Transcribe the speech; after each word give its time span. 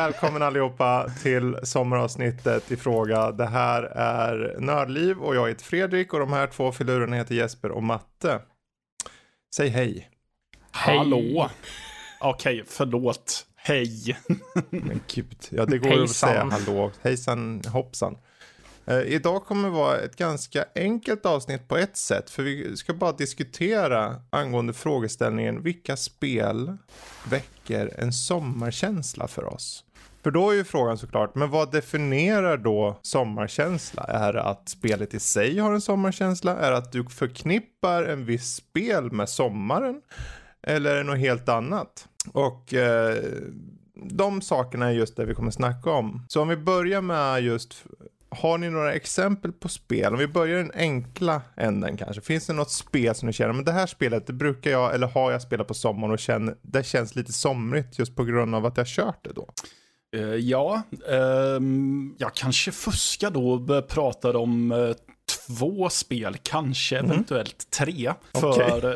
Välkommen 0.00 0.42
allihopa 0.42 1.06
till 1.22 1.56
sommaravsnittet 1.62 2.72
i 2.72 2.76
fråga. 2.76 3.32
Det 3.32 3.46
här 3.46 3.82
är 3.82 4.56
Nördliv 4.60 5.18
och 5.18 5.36
jag 5.36 5.48
heter 5.48 5.64
Fredrik 5.64 6.12
och 6.12 6.20
de 6.20 6.32
här 6.32 6.46
två 6.46 6.72
filurerna 6.72 7.16
heter 7.16 7.34
Jesper 7.34 7.70
och 7.70 7.82
Matte. 7.82 8.40
Säg 9.54 9.68
hej. 9.68 10.10
Hej. 10.72 10.98
Hallå. 10.98 11.50
Okej, 12.20 12.64
förlåt. 12.66 13.46
Hej. 13.56 14.16
Men 14.70 15.00
gud, 15.14 15.38
ja 15.50 15.66
det 15.66 15.78
går 15.78 15.92
ju 15.92 16.02
att 16.02 16.10
säga 16.10 16.44
hallå. 16.50 16.90
Hejsan 17.02 17.62
hoppsan. 17.72 18.16
Uh, 18.88 19.02
idag 19.02 19.44
kommer 19.44 19.68
det 19.68 19.74
vara 19.74 19.98
ett 19.98 20.16
ganska 20.16 20.64
enkelt 20.74 21.26
avsnitt 21.26 21.68
på 21.68 21.76
ett 21.76 21.96
sätt. 21.96 22.30
För 22.30 22.42
vi 22.42 22.76
ska 22.76 22.94
bara 22.94 23.12
diskutera 23.12 24.22
angående 24.30 24.72
frågeställningen 24.72 25.62
vilka 25.62 25.96
spel 25.96 26.76
väcker 27.30 27.94
en 27.98 28.12
sommarkänsla 28.12 29.28
för 29.28 29.44
oss? 29.54 29.84
För 30.22 30.30
då 30.30 30.50
är 30.50 30.54
ju 30.54 30.64
frågan 30.64 30.98
såklart, 30.98 31.34
men 31.34 31.50
vad 31.50 31.72
definierar 31.72 32.56
då 32.56 32.98
sommarkänsla? 33.02 34.02
Är 34.02 34.32
det 34.32 34.42
att 34.42 34.68
spelet 34.68 35.14
i 35.14 35.20
sig 35.20 35.58
har 35.58 35.72
en 35.72 35.80
sommarkänsla? 35.80 36.56
Är 36.56 36.70
det 36.70 36.76
att 36.76 36.92
du 36.92 37.04
förknippar 37.04 38.02
en 38.02 38.24
viss 38.24 38.54
spel 38.54 39.12
med 39.12 39.28
sommaren? 39.28 40.00
Eller 40.62 40.90
är 40.90 40.96
det 40.96 41.02
något 41.02 41.18
helt 41.18 41.48
annat? 41.48 42.08
Och 42.32 42.74
eh, 42.74 43.16
de 43.94 44.42
sakerna 44.42 44.86
är 44.86 44.92
just 44.92 45.16
det 45.16 45.24
vi 45.24 45.34
kommer 45.34 45.50
snacka 45.50 45.90
om. 45.90 46.26
Så 46.28 46.42
om 46.42 46.48
vi 46.48 46.56
börjar 46.56 47.00
med 47.00 47.42
just 47.42 47.84
har 48.30 48.58
ni 48.58 48.70
några 48.70 48.94
exempel 48.94 49.52
på 49.52 49.68
spel? 49.68 50.12
Om 50.12 50.18
vi 50.18 50.26
börjar 50.26 50.58
den 50.58 50.72
enkla 50.74 51.42
änden 51.56 51.96
kanske. 51.96 52.22
Finns 52.22 52.46
det 52.46 52.52
något 52.52 52.70
spel 52.70 53.14
som 53.14 53.26
ni 53.26 53.32
känner, 53.32 53.52
men 53.52 53.64
det 53.64 53.72
här 53.72 53.86
spelet 53.86 54.26
det 54.26 54.32
brukar 54.32 54.70
jag, 54.70 54.94
eller 54.94 55.06
har 55.06 55.32
jag 55.32 55.42
spelat 55.42 55.68
på 55.68 55.74
sommaren 55.74 56.12
och 56.12 56.18
känner, 56.18 56.54
det 56.62 56.86
känns 56.86 57.16
lite 57.16 57.32
somrigt 57.32 57.98
just 57.98 58.16
på 58.16 58.24
grund 58.24 58.54
av 58.54 58.66
att 58.66 58.76
jag 58.76 58.86
kört 58.86 59.24
det 59.24 59.32
då? 59.32 59.48
Uh, 60.16 60.34
ja, 60.34 60.82
uh, 61.10 61.60
jag 62.18 62.34
kanske 62.34 62.72
fuskar 62.72 63.30
då 63.30 63.50
och 63.50 63.88
pratar 63.88 64.36
om 64.36 64.72
uh, 64.72 64.94
två 65.46 65.88
spel, 65.88 66.36
kanske 66.42 66.98
mm. 66.98 67.10
eventuellt 67.10 67.70
tre. 67.70 68.12
För, 68.32 68.76
okay. 68.76 68.94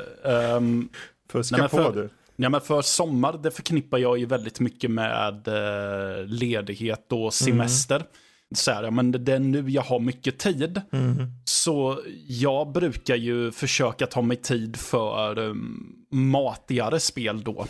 um, 0.56 0.88
Fuska 1.32 1.56
nej, 1.56 1.68
på 1.68 1.90
du. 1.90 2.08
Ja, 2.36 2.48
men 2.48 2.60
för 2.60 2.82
sommar, 2.82 3.38
det 3.42 3.50
förknippar 3.50 3.98
jag 3.98 4.18
ju 4.18 4.26
väldigt 4.26 4.60
mycket 4.60 4.90
med 4.90 5.48
eh, 5.48 6.26
ledighet 6.26 7.12
och 7.12 7.34
semester. 7.34 7.96
Mm 7.96 8.08
så 8.54 8.70
här, 8.72 8.90
men 8.90 9.24
det 9.24 9.32
är 9.32 9.38
nu 9.38 9.70
jag 9.70 9.82
har 9.82 10.00
mycket 10.00 10.38
tid. 10.38 10.80
Mm. 10.92 11.32
Så 11.44 12.00
jag 12.28 12.72
brukar 12.72 13.16
ju 13.16 13.52
försöka 13.52 14.06
ta 14.06 14.22
mig 14.22 14.36
tid 14.36 14.76
för 14.76 15.38
um, 15.38 15.96
matigare 16.10 17.00
spel 17.00 17.42
då. 17.44 17.66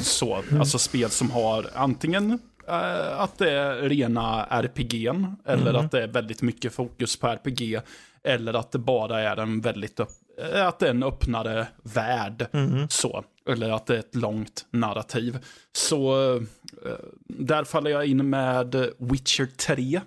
Så, 0.00 0.34
mm. 0.34 0.60
alltså 0.60 0.78
spel 0.78 1.10
som 1.10 1.30
har 1.30 1.66
antingen 1.74 2.32
uh, 2.68 3.20
att 3.20 3.38
det 3.38 3.50
är 3.50 3.88
rena 3.88 4.46
RPG, 4.50 5.06
eller 5.46 5.70
mm. 5.70 5.76
att 5.76 5.90
det 5.90 6.02
är 6.02 6.08
väldigt 6.08 6.42
mycket 6.42 6.74
fokus 6.74 7.16
på 7.16 7.28
RPG, 7.28 7.80
eller 8.24 8.54
att 8.54 8.72
det 8.72 8.78
bara 8.78 9.20
är 9.20 9.36
en 9.36 9.60
väldigt 9.60 10.00
eh, 10.00 10.66
att 10.66 10.78
det 10.78 10.86
är 10.86 10.90
en 10.90 11.02
öppnare 11.02 11.66
värld. 11.82 12.46
Mm. 12.52 12.88
Så. 12.88 13.24
Eller 13.48 13.70
att 13.70 13.86
det 13.86 13.94
är 13.94 13.98
ett 13.98 14.14
långt 14.14 14.66
narrativ. 14.70 15.38
Så 15.72 16.32
eh, 16.34 16.92
där 17.28 17.64
faller 17.64 17.90
jag 17.90 18.06
in 18.06 18.30
med 18.30 18.90
Witcher 18.98 19.46
3. 19.56 20.00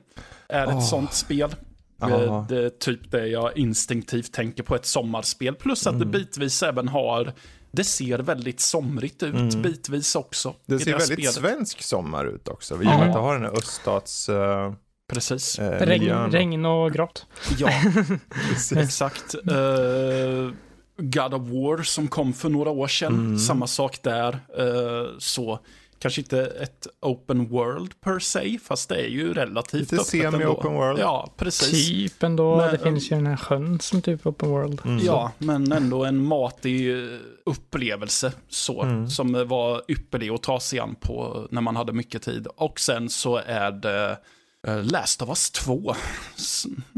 Är 0.50 0.68
oh. 0.68 0.78
ett 0.78 0.86
sånt 0.86 1.14
spel. 1.14 1.56
Oh. 2.02 2.48
Det 2.48 2.66
är 2.66 2.70
typ 2.70 3.12
det 3.12 3.28
jag 3.28 3.58
instinktivt 3.58 4.34
tänker 4.34 4.64
på 4.64 4.76
ett 4.76 4.86
sommarspel. 4.86 5.56
Plus 5.56 5.88
att 5.88 5.94
mm. 5.94 6.12
det 6.12 6.20
bitvis 6.20 6.64
även 6.64 6.88
har 6.88 7.34
det 7.76 7.84
ser 7.84 8.20
väldigt 8.20 8.60
somrigt 8.60 9.24
ut 9.24 9.36
mm. 9.36 9.62
bitvis 9.62 10.16
också. 10.16 10.56
Det 10.66 10.80
ser 10.80 10.92
väldigt 10.92 11.08
spelet. 11.08 11.34
svensk 11.34 11.82
sommar 11.82 12.26
ut 12.26 12.48
också. 12.48 12.76
Vi 12.76 12.86
mm. 12.86 13.08
inte 13.08 13.20
har 13.20 13.34
den 13.34 13.44
här 13.44 13.58
öststats... 13.58 14.30
Uh, 14.30 14.74
Precis. 15.08 15.60
Uh, 15.60 15.64
regn, 15.64 16.32
regn 16.32 16.66
och 16.66 16.94
grått. 16.94 17.26
Ja, 17.58 17.70
exakt. 18.76 19.36
Uh, 19.52 20.52
God 20.98 21.34
of 21.34 21.42
War 21.42 21.84
som 21.84 22.08
kom 22.08 22.34
för 22.34 22.50
några 22.50 22.70
år 22.70 22.88
sedan. 22.88 23.14
Mm. 23.14 23.40
Samma 23.40 23.68
sak 23.68 24.00
där. 24.04 24.40
Uh, 24.60 25.18
så 25.20 25.60
kanske 26.00 26.22
inte 26.22 26.46
ett 26.46 26.88
open 27.02 27.48
world 27.48 28.02
per 28.02 28.20
se, 28.20 28.60
fast 28.64 28.90
det 28.90 28.96
är 28.96 29.08
ju 29.08 29.34
relativt 29.34 29.92
Lite 29.92 30.04
semi-open 30.04 30.74
world. 30.74 31.00
Ja, 31.00 31.34
precis. 31.38 31.88
Typ 31.88 32.24
ändå. 32.24 32.58
Men, 32.58 32.72
det 32.72 32.80
finns 32.80 33.12
ju 33.12 33.16
den 33.16 33.28
här 33.28 33.38
sjön 33.38 33.80
som 33.80 34.02
typ 34.02 34.28
open 34.28 34.50
world. 34.50 34.82
Mm. 34.86 35.06
Ja, 35.06 35.32
men 35.38 35.72
ändå 35.72 36.06
en 36.06 36.24
matig 36.24 36.92
eh, 36.92 37.20
upplevelse 37.46 38.34
så. 38.50 38.82
Mm. 38.82 39.10
Som 39.10 39.48
var 39.48 39.82
ypperlig 39.88 40.30
att 40.30 40.44
ta 40.44 40.60
sig 40.60 40.80
an 40.80 40.96
på 40.96 41.48
när 41.52 41.62
man 41.62 41.76
hade 41.76 41.94
mycket 41.94 42.22
tid. 42.22 42.48
Och 42.56 42.80
sen 42.80 43.10
så 43.10 43.38
är 43.38 43.72
det 43.72 44.06
Eh, 44.10 44.18
Last 44.68 45.22
of 45.22 45.30
Us 45.30 45.52
2. 45.52 45.96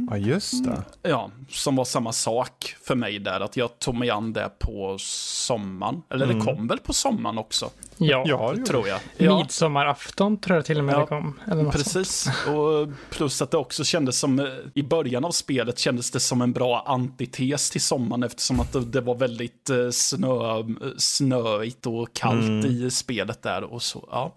Ja, 0.10 0.18
just 0.18 0.66
det. 0.66 0.84
Ja, 1.02 1.32
som 1.50 1.76
var 1.76 1.86
samma 1.86 2.14
sak 2.14 2.76
för 2.84 2.96
mig 2.96 3.20
där. 3.20 3.40
Att 3.40 3.58
jag 3.58 3.80
tog 3.80 3.96
mig 3.96 4.10
an 4.10 4.34
det 4.34 4.52
på 4.60 4.96
sommaren. 5.00 6.02
Eller 6.10 6.26
mm. 6.26 6.40
det 6.40 6.46
kom 6.46 6.68
väl 6.68 6.78
på 6.78 6.94
sommaren 6.94 7.38
också? 7.38 7.70
Ja, 7.98 8.24
ja 8.28 8.54
det 8.56 8.66
tror 8.66 8.88
jag. 8.88 9.00
Ja. 9.18 9.38
Midsommarafton 9.38 10.38
tror 10.38 10.56
jag 10.56 10.66
till 10.66 10.78
och 10.80 10.86
med 10.86 10.96
ja, 10.96 11.00
det 11.00 11.06
kom. 11.06 11.40
Eller 11.52 11.72
precis. 11.72 12.28
Och 12.48 12.88
plus 13.10 13.42
att 13.42 13.52
det 13.52 13.58
också 13.58 13.84
kändes 13.84 14.20
som, 14.20 14.40
eh, 14.40 14.46
i 14.74 14.84
början 14.84 15.26
av 15.26 15.32
spelet 15.32 15.80
kändes 15.80 16.12
det 16.12 16.20
som 16.20 16.42
en 16.42 16.54
bra 16.54 16.84
antites 16.88 17.70
till 17.70 17.82
sommaren 17.82 18.24
eftersom 18.24 18.60
att 18.60 18.92
det 18.92 19.02
var 19.02 19.16
väldigt 19.16 19.70
eh, 19.70 19.90
snö, 19.92 20.64
snöigt 20.98 21.86
och 21.86 22.14
kallt 22.14 22.48
mm. 22.48 22.66
i 22.66 22.92
spelet 22.92 23.42
där. 23.42 23.64
Och 23.64 23.82
så, 23.82 24.08
ja. 24.12 24.34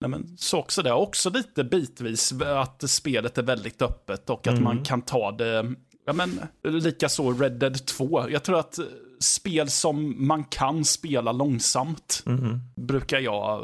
Nej, 0.00 0.10
men 0.10 0.36
så 0.38 0.58
också 0.58 0.82
det, 0.82 0.92
också 0.92 1.30
lite 1.30 1.64
bitvis 1.64 2.32
att 2.42 2.90
spelet 2.90 3.38
är 3.38 3.42
väldigt 3.42 3.82
öppet 3.82 4.30
och 4.30 4.46
att 4.46 4.52
mm. 4.52 4.64
man 4.64 4.84
kan 4.84 5.02
ta 5.02 5.32
det, 5.32 5.74
ja 6.06 6.12
men 6.12 6.40
likaså 6.62 7.32
Red 7.32 7.52
Dead 7.52 7.86
2. 7.86 8.30
Jag 8.30 8.42
tror 8.42 8.58
att 8.58 8.78
spel 9.20 9.70
som 9.70 10.26
man 10.26 10.44
kan 10.44 10.84
spela 10.84 11.32
långsamt 11.32 12.22
mm. 12.26 12.60
brukar 12.76 13.18
jag 13.18 13.62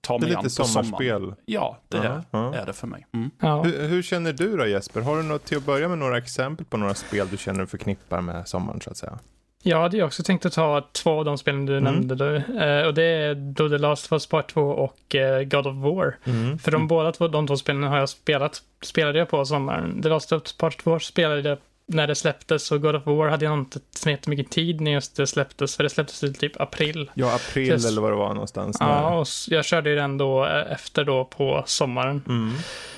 ta 0.00 0.18
mig 0.18 0.34
an 0.34 0.44
på 0.44 0.50
sommaren. 0.50 0.90
Det 1.00 1.06
är 1.06 1.18
lite 1.18 1.30
sommarspel. 1.30 1.34
Ja, 1.44 1.78
det 1.88 1.96
uh 1.96 2.20
-huh. 2.30 2.54
är 2.54 2.66
det 2.66 2.72
för 2.72 2.86
mig. 2.86 3.06
Mm. 3.12 3.30
Ja. 3.40 3.62
Hur, 3.62 3.88
hur, 3.88 4.02
känner 4.02 4.32
du 4.32 4.56
då 4.56 4.66
Jesper? 4.66 5.00
Har 5.00 5.16
du 5.16 5.22
något 5.22 5.44
till 5.44 5.56
att 5.56 5.66
börja 5.66 5.88
med 5.88 5.98
några 5.98 6.18
exempel 6.18 6.66
på 6.66 6.76
några 6.76 6.94
spel 6.94 7.26
du 7.30 7.36
känner 7.36 7.66
förknippar 7.66 8.20
med 8.20 8.48
sommaren 8.48 8.80
så 8.80 8.90
att 8.90 8.96
säga? 8.96 9.18
Jag 9.66 9.80
hade 9.80 9.96
ju 9.96 10.02
också 10.02 10.22
tänkt 10.22 10.46
att 10.46 10.52
ta 10.52 10.88
två 10.92 11.10
av 11.10 11.24
de 11.24 11.38
spelen 11.38 11.66
du 11.66 11.76
mm. 11.76 11.94
nämnde. 11.94 12.14
Då. 12.14 12.24
Uh, 12.24 12.86
och 12.86 12.94
det 12.94 13.02
är 13.02 13.34
då 13.34 13.68
The 13.68 13.78
Last 13.78 14.06
of 14.06 14.12
Us 14.12 14.26
Part 14.26 14.52
2 14.52 14.60
och 14.60 15.14
uh, 15.14 15.44
God 15.44 15.66
of 15.66 15.76
War. 15.76 16.16
Mm. 16.24 16.58
För 16.58 16.70
de 16.70 16.88
båda 16.88 17.12
två, 17.12 17.28
de 17.28 17.46
två 17.46 17.56
spelen 17.56 17.82
har 17.82 17.98
jag 17.98 18.08
spelat, 18.08 18.62
spelade 18.82 19.18
jag 19.18 19.28
på 19.28 19.44
sommaren. 19.44 20.02
The 20.02 20.08
Last 20.08 20.32
of 20.32 20.42
Us 20.42 20.52
Part 20.52 20.78
2 20.84 20.98
spelade 20.98 21.48
jag 21.48 21.58
när 21.86 22.06
det 22.06 22.14
släpptes 22.14 22.72
och 22.72 22.82
God 22.82 22.96
of 22.96 23.06
War 23.06 23.28
hade 23.28 23.44
jag 23.44 23.58
inte 23.58 23.78
så 23.94 24.30
mycket 24.30 24.50
tid 24.50 24.80
när 24.80 24.90
just 24.90 25.16
det 25.16 25.26
släpptes. 25.26 25.76
För 25.76 25.82
det 25.82 25.90
släpptes 25.90 26.24
i 26.24 26.32
typ 26.32 26.60
april. 26.60 27.10
Ja, 27.14 27.34
april 27.34 27.80
så, 27.80 27.88
eller 27.88 28.02
vad 28.02 28.12
det 28.12 28.16
var 28.16 28.34
någonstans. 28.34 28.76
Ja, 28.80 29.18
och 29.18 29.26
jag 29.48 29.64
körde 29.64 29.90
ju 29.90 29.96
den 29.96 30.18
då 30.18 30.46
eh, 30.46 30.72
efter 30.72 31.04
då 31.04 31.24
på 31.24 31.62
sommaren. 31.66 32.22
Mm. 32.28 32.52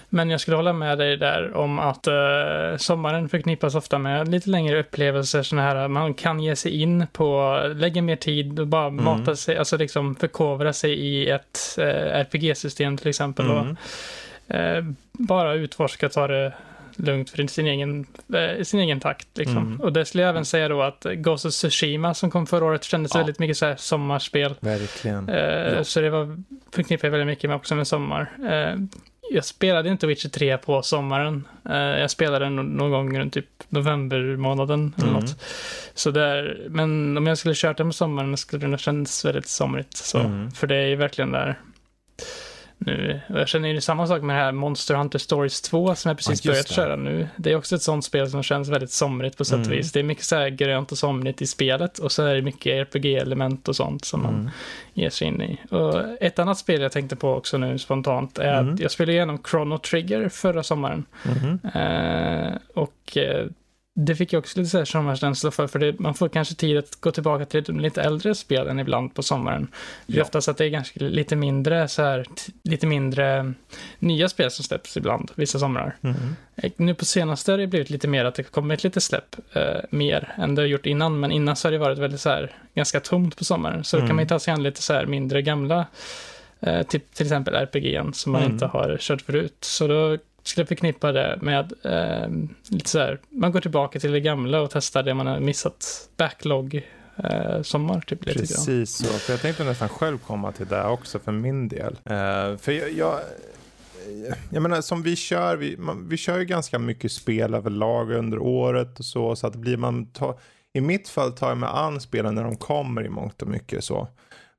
Men 0.09 0.31
jag 0.31 0.41
skulle 0.41 0.57
hålla 0.57 0.73
med 0.73 0.99
dig 0.99 1.17
där 1.17 1.55
om 1.57 1.79
att 1.79 2.09
uh, 2.09 2.77
sommaren 2.77 3.29
förknippas 3.29 3.75
ofta 3.75 3.99
med 3.99 4.29
lite 4.29 4.51
längre 4.51 4.81
upplevelser. 4.81 5.43
Såna 5.43 5.63
här, 5.63 5.89
man 5.89 6.15
kan 6.15 6.41
ge 6.41 6.57
sig 6.57 6.83
in 6.83 7.07
på, 7.13 7.61
lägga 7.75 8.03
mer 8.03 8.17
tid 8.17 8.61
och 8.61 8.67
bara 8.67 8.87
mm. 8.87 9.05
mata 9.05 9.37
sig, 9.37 9.57
alltså 9.57 9.77
liksom 9.77 10.17
förkovra 10.17 10.73
sig 10.73 10.93
i 10.93 11.31
ett 11.31 11.77
uh, 11.79 11.85
RPG-system 11.85 12.97
till 12.97 13.09
exempel. 13.09 13.51
Mm. 13.51 13.59
Och, 13.59 14.55
uh, 14.55 14.93
bara 15.13 15.55
utforska, 15.55 16.09
ta 16.09 16.27
det 16.27 16.53
lugnt 16.99 17.31
för 17.31 17.47
sin 17.47 17.67
egen, 17.67 18.07
eh, 18.35 18.63
sin 18.63 18.81
egen 18.81 19.01
takt. 19.01 19.29
Liksom. 19.35 19.57
Mm. 19.57 19.81
Och 19.81 19.93
det 19.93 20.05
skulle 20.05 20.23
jag 20.23 20.31
även 20.31 20.45
säga 20.45 20.69
då 20.69 20.83
att 20.83 21.07
Ghost 21.15 21.47
of 21.47 21.53
Tsushima 21.53 22.15
som 22.15 22.31
kom 22.31 22.47
förra 22.47 22.65
året 22.65 22.85
kändes 22.85 23.15
ja. 23.15 23.19
väldigt 23.19 23.39
mycket 23.39 23.57
så 23.57 23.67
här 23.67 23.77
sommarspel. 23.77 24.55
Verkligen. 24.61 25.29
Eh, 25.29 25.75
ja. 25.75 25.85
Så 25.85 26.01
det 26.01 26.11
var 26.11 26.43
förknippade 26.75 27.11
väldigt 27.11 27.27
mycket 27.27 27.51
med 27.51 27.57
också 27.57 27.75
med 27.75 27.87
sommar. 27.87 28.31
Eh, 28.49 28.81
jag 29.31 29.45
spelade 29.45 29.89
inte 29.89 30.07
Witcher 30.07 30.29
3 30.29 30.59
på 30.59 30.83
sommaren. 30.83 31.49
Jag 31.69 32.11
spelade 32.11 32.45
den 32.45 32.57
någon 32.57 32.91
gång 32.91 33.19
runt 33.19 33.35
typ 33.35 33.47
novembermånaden 33.69 34.95
eller 34.97 35.09
mm. 35.09 35.21
något. 35.21 35.43
Så 35.95 36.11
där, 36.11 36.67
men 36.69 37.17
om 37.17 37.27
jag 37.27 37.39
skulle 37.39 37.55
kört 37.55 37.77
den 37.77 37.89
på 37.89 37.93
sommaren 37.93 38.37
skulle 38.37 38.61
det 38.61 38.69
nog 38.69 38.81
kännas 38.81 39.25
väldigt 39.25 39.49
somrigt. 39.49 39.97
Så, 39.97 40.19
mm. 40.19 40.51
För 40.51 40.67
det 40.67 40.77
är 40.77 40.87
ju 40.87 40.97
verkligen 40.97 41.33
där 41.33 41.59
nu. 42.79 43.21
Och 43.29 43.41
jag 43.41 43.49
känner 43.49 43.69
ju 43.69 43.81
samma 43.81 44.07
sak 44.07 44.23
med 44.23 44.37
det 44.37 44.41
här 44.41 44.53
Monster 44.53 44.95
Hunter 44.95 45.19
Stories 45.19 45.61
2 45.61 45.95
som 45.95 46.09
jag 46.09 46.17
precis 46.17 46.45
ja, 46.45 46.53
börjat 46.53 46.69
köra 46.69 46.97
nu. 46.97 47.29
Det 47.37 47.53
är 47.53 47.57
också 47.57 47.77
ett 47.77 47.83
sånt 47.83 48.05
spel 48.05 48.31
som 48.31 48.43
känns 48.43 48.69
väldigt 48.69 48.91
somrigt 48.91 49.37
på 49.37 49.45
sätt 49.45 49.59
och 49.59 49.67
mm. 49.67 49.77
vis. 49.77 49.93
Det 49.93 50.01
är 50.01 50.05
mycket 50.05 50.25
så 50.25 50.37
här 50.37 50.49
grönt 50.49 50.93
och 50.93 50.99
somrigt 50.99 51.43
i 51.43 51.47
spelet 51.47 51.99
och 51.99 52.13
så 52.13 52.23
är 52.23 52.35
det 52.35 52.43
mycket 52.43 52.95
RPG-element 52.95 53.69
och 53.69 53.77
sånt 53.77 54.05
som 54.05 54.21
mm. 54.21 54.35
man 54.35 54.51
ger 54.95 55.11
sig 55.11 55.29
in 55.29 55.43
i. 55.43 55.61
Och 55.71 56.03
ett 56.21 56.39
annat 56.39 56.59
spel 56.59 56.81
jag 56.81 56.93
tänkte 56.93 57.17
på 57.17 57.35
också 57.35 57.59
nu 57.59 57.79
spontant 57.79 58.39
är 58.39 58.61
mm. 58.61 58.75
att 58.75 58.81
jag 58.81 58.91
spelade 58.91 59.13
igenom 59.13 59.43
Chrono 59.51 59.79
Trigger 59.79 60.29
förra 60.29 60.63
sommaren. 60.63 61.05
Mm-hmm. 61.23 62.51
Eh, 62.51 62.59
och 62.75 63.17
eh, 63.17 63.47
det 63.99 64.17
fick 64.17 64.33
jag 64.33 64.39
också 64.39 64.59
lite 64.59 64.71
så 64.71 64.79
här 64.79 64.85
sommarkänsla 64.85 65.51
för, 65.51 65.67
för 65.67 65.79
det, 65.79 65.99
man 65.99 66.15
får 66.15 66.29
kanske 66.29 66.55
tid 66.55 66.79
att 66.79 67.01
gå 67.01 67.11
tillbaka 67.11 67.45
till 67.45 67.77
lite 67.77 68.03
äldre 68.03 68.35
spelen 68.35 68.79
ibland 68.79 69.15
på 69.15 69.23
sommaren. 69.23 69.69
Det 70.07 70.19
är 70.19 70.23
oftast 70.23 70.49
att 70.49 70.57
det 70.57 70.65
är 70.65 70.69
ganska 70.69 71.05
lite 71.05 71.37
mindre 71.37 71.89
så 71.89 72.03
här, 72.03 72.27
lite 72.63 72.87
mindre 72.87 73.53
nya 73.99 74.29
spel 74.29 74.51
som 74.51 74.65
släpps 74.65 74.97
ibland, 74.97 75.31
vissa 75.35 75.59
somrar. 75.59 75.97
Mm. 76.01 76.17
Nu 76.77 76.95
på 76.95 77.05
senaste 77.05 77.51
har 77.51 77.59
det 77.59 77.67
blivit 77.67 77.91
lite 77.91 78.09
mer 78.09 78.25
att 78.25 78.35
det 78.35 78.43
kommit 78.43 78.85
lite 78.85 79.01
släpp 79.01 79.37
eh, 79.53 79.81
mer 79.91 80.35
än 80.37 80.55
det 80.55 80.63
har 80.63 80.67
gjort 80.67 80.87
innan, 80.87 81.21
men 81.21 81.33
innan 81.33 81.57
så 81.57 81.69
har 81.69 81.73
det 81.73 81.79
varit 81.79 81.99
väldigt 81.99 82.21
så 82.21 82.31
här, 82.31 82.53
ganska 82.75 83.01
tomt 83.01 83.37
på 83.37 83.45
sommaren. 83.45 83.85
Så 83.85 83.97
mm. 83.97 84.05
då 84.05 84.09
kan 84.09 84.17
man 84.17 84.25
ju 84.25 84.29
ta 84.29 84.39
sig 84.39 84.55
an 84.55 84.63
lite 84.63 84.83
så 84.83 84.93
här 84.93 85.07
mindre 85.07 85.43
gamla, 85.43 85.87
eh, 86.61 86.83
typ, 86.83 87.15
till 87.15 87.27
exempel 87.27 87.55
RPG 87.55 88.15
som 88.15 88.33
man 88.33 88.41
mm. 88.41 88.53
inte 88.53 88.67
har 88.67 88.97
kört 89.01 89.23
förut. 89.23 89.57
Så 89.61 89.87
då 89.87 90.19
skulle 90.49 90.67
förknippa 90.67 91.13
det 91.13 91.39
med 91.43 91.73
eh, 91.83 92.29
lite 92.69 92.91
så 92.91 92.99
här, 92.99 93.21
man 93.29 93.53
går 93.53 93.61
tillbaka 93.61 94.01
till 94.01 94.13
det 94.13 94.21
gamla 94.21 94.61
och 94.61 94.71
testar 94.71 95.03
det 95.03 95.15
man 95.15 95.27
har 95.27 95.41
missat. 95.41 96.09
Backlog 96.17 96.83
eh, 97.25 97.63
sommar, 97.63 98.01
typ 98.01 98.27
lite 98.27 98.39
Precis 98.39 98.97
så, 98.97 99.05
för 99.05 99.33
jag 99.33 99.41
tänkte 99.41 99.65
nästan 99.65 99.89
själv 99.89 100.19
komma 100.19 100.53
till 100.53 100.67
det 100.67 100.85
också 100.85 101.19
för 101.19 101.33
min 101.33 101.69
del. 101.69 101.93
Eh, 102.05 102.57
för 102.57 102.73
jag, 102.73 102.93
jag, 102.93 103.21
jag 104.51 104.63
menar 104.63 104.81
som 104.81 105.03
vi 105.03 105.17
kör, 105.17 105.57
vi, 105.57 105.77
man, 105.77 106.09
vi 106.09 106.17
kör 106.17 106.39
ju 106.39 106.45
ganska 106.45 106.79
mycket 106.79 107.13
spel 107.13 107.55
överlag 107.55 108.11
under 108.11 108.39
året 108.39 108.99
och 108.99 109.05
så, 109.05 109.37
så 109.37 109.47
att 109.47 109.57
blir 109.57 109.77
man, 109.77 110.07
ta, 110.07 110.39
i 110.73 110.81
mitt 110.81 111.09
fall 111.09 111.33
tar 111.33 111.49
jag 111.49 111.59
mig 111.59 111.71
an 111.73 112.01
spelen 112.01 112.35
när 112.35 112.45
de 112.45 112.57
kommer 112.57 113.07
i 113.07 113.09
mångt 113.09 113.43
och 113.43 113.49
mycket 113.49 113.85
så. 113.85 114.09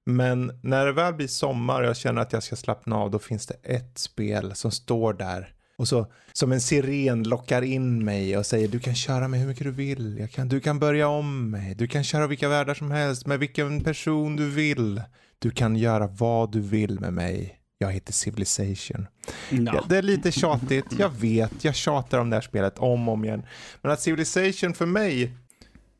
Men 0.06 0.60
när 0.64 0.86
det 0.86 0.92
väl 0.92 1.14
blir 1.14 1.28
sommar 1.28 1.82
och 1.82 1.88
jag 1.88 1.98
känner 1.98 2.22
att 2.22 2.34
jag 2.34 2.44
ska 2.44 2.56
slappna 2.56 2.98
av, 2.98 3.12
då 3.12 3.20
finns 3.20 3.48
det 3.48 3.56
ett 3.64 3.98
spel 3.98 4.56
som 4.56 4.72
står 4.72 5.14
där 5.14 5.54
och 5.78 5.88
så 5.88 6.12
som 6.34 6.52
en 6.52 6.62
siren 6.62 7.24
lockar 7.24 7.62
in 7.62 8.06
mig 8.06 8.38
och 8.38 8.46
säger 8.46 8.68
du 8.68 8.80
kan 8.80 8.96
köra 8.96 9.28
mig 9.28 9.40
hur 9.40 9.48
mycket 9.48 9.64
du 9.64 9.72
vill. 9.72 10.28
Kan, 10.32 10.50
du 10.50 10.60
kan 10.60 10.80
börja 10.80 11.08
om 11.08 11.52
mig. 11.52 11.76
Du 11.76 11.88
kan 11.88 12.04
köra 12.04 12.28
vilka 12.28 12.50
världar 12.50 12.74
som 12.74 12.92
helst 12.92 13.26
med 13.26 13.40
vilken 13.40 13.84
person 13.84 14.36
du 14.36 14.50
vill. 14.50 15.02
Du 15.40 15.52
kan 15.52 15.76
göra 15.76 16.08
vad 16.08 16.52
du 16.52 16.62
vill 16.62 17.00
med 17.00 17.14
mig. 17.14 17.60
Jag 17.78 17.92
heter 17.92 18.14
Civilization. 18.14 19.08
No. 19.50 19.72
Ja, 19.74 19.86
det 19.90 19.98
är 19.98 20.02
lite 20.02 20.32
tjatigt, 20.32 20.86
jag 21.00 21.10
vet. 21.10 21.64
Jag 21.64 21.76
tjatar 21.76 22.20
om 22.20 22.30
det 22.30 22.36
här 22.36 22.42
spelet 22.42 22.78
om 22.78 23.08
och 23.08 23.14
om 23.14 23.26
igen. 23.26 23.44
Men 23.82 23.92
att 23.92 24.02
Civilization 24.02 24.74
för 24.74 24.86
mig, 24.86 25.34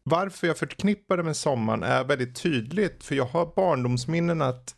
varför 0.04 0.48
jag 0.48 0.58
förknippar 0.58 1.18
det 1.18 1.24
med 1.24 1.36
sommaren 1.36 1.84
är 1.84 2.04
väldigt 2.04 2.36
tydligt. 2.36 3.04
För 3.04 3.16
jag 3.16 3.26
har 3.26 3.54
barndomsminnen 3.56 4.42
att 4.42 4.76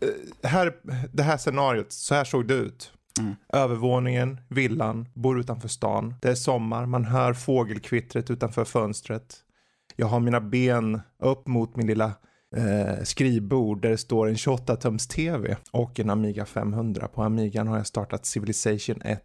eh, 0.00 0.48
här, 0.48 0.72
det 1.12 1.22
här 1.22 1.36
scenariot, 1.36 1.92
så 1.92 2.14
här 2.14 2.24
såg 2.24 2.48
det 2.48 2.54
ut. 2.54 2.92
Mm. 3.18 3.36
Övervåningen, 3.52 4.40
villan, 4.48 5.08
bor 5.14 5.40
utanför 5.40 5.68
stan. 5.68 6.14
Det 6.22 6.28
är 6.28 6.34
sommar, 6.34 6.86
man 6.86 7.04
hör 7.04 7.34
fågelkvittret 7.34 8.30
utanför 8.30 8.64
fönstret. 8.64 9.36
Jag 9.96 10.06
har 10.06 10.20
mina 10.20 10.40
ben 10.40 11.00
upp 11.22 11.46
mot 11.46 11.76
min 11.76 11.86
lilla 11.86 12.12
eh, 12.56 13.02
skrivbord 13.02 13.82
där 13.82 13.90
det 13.90 13.98
står 13.98 14.28
en 14.28 14.34
28-tums 14.34 15.08
tv 15.08 15.56
och 15.70 16.00
en 16.00 16.10
Amiga 16.10 16.46
500. 16.46 17.08
På 17.08 17.22
Amigan 17.22 17.68
har 17.68 17.76
jag 17.76 17.86
startat 17.86 18.26
Civilization 18.26 19.02
1, 19.02 19.22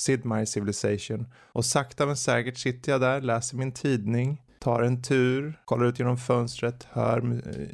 Sid 0.00 0.24
Meier 0.24 0.44
Civilization. 0.44 1.26
Och 1.52 1.64
sakta 1.64 2.06
men 2.06 2.16
säkert 2.16 2.58
sitter 2.58 2.92
jag 2.92 3.00
där, 3.00 3.20
läser 3.20 3.56
min 3.56 3.72
tidning, 3.72 4.42
tar 4.60 4.82
en 4.82 5.02
tur, 5.02 5.60
kollar 5.64 5.86
ut 5.86 5.98
genom 5.98 6.18
fönstret, 6.18 6.86
hör 6.90 7.32
eh, 7.32 7.66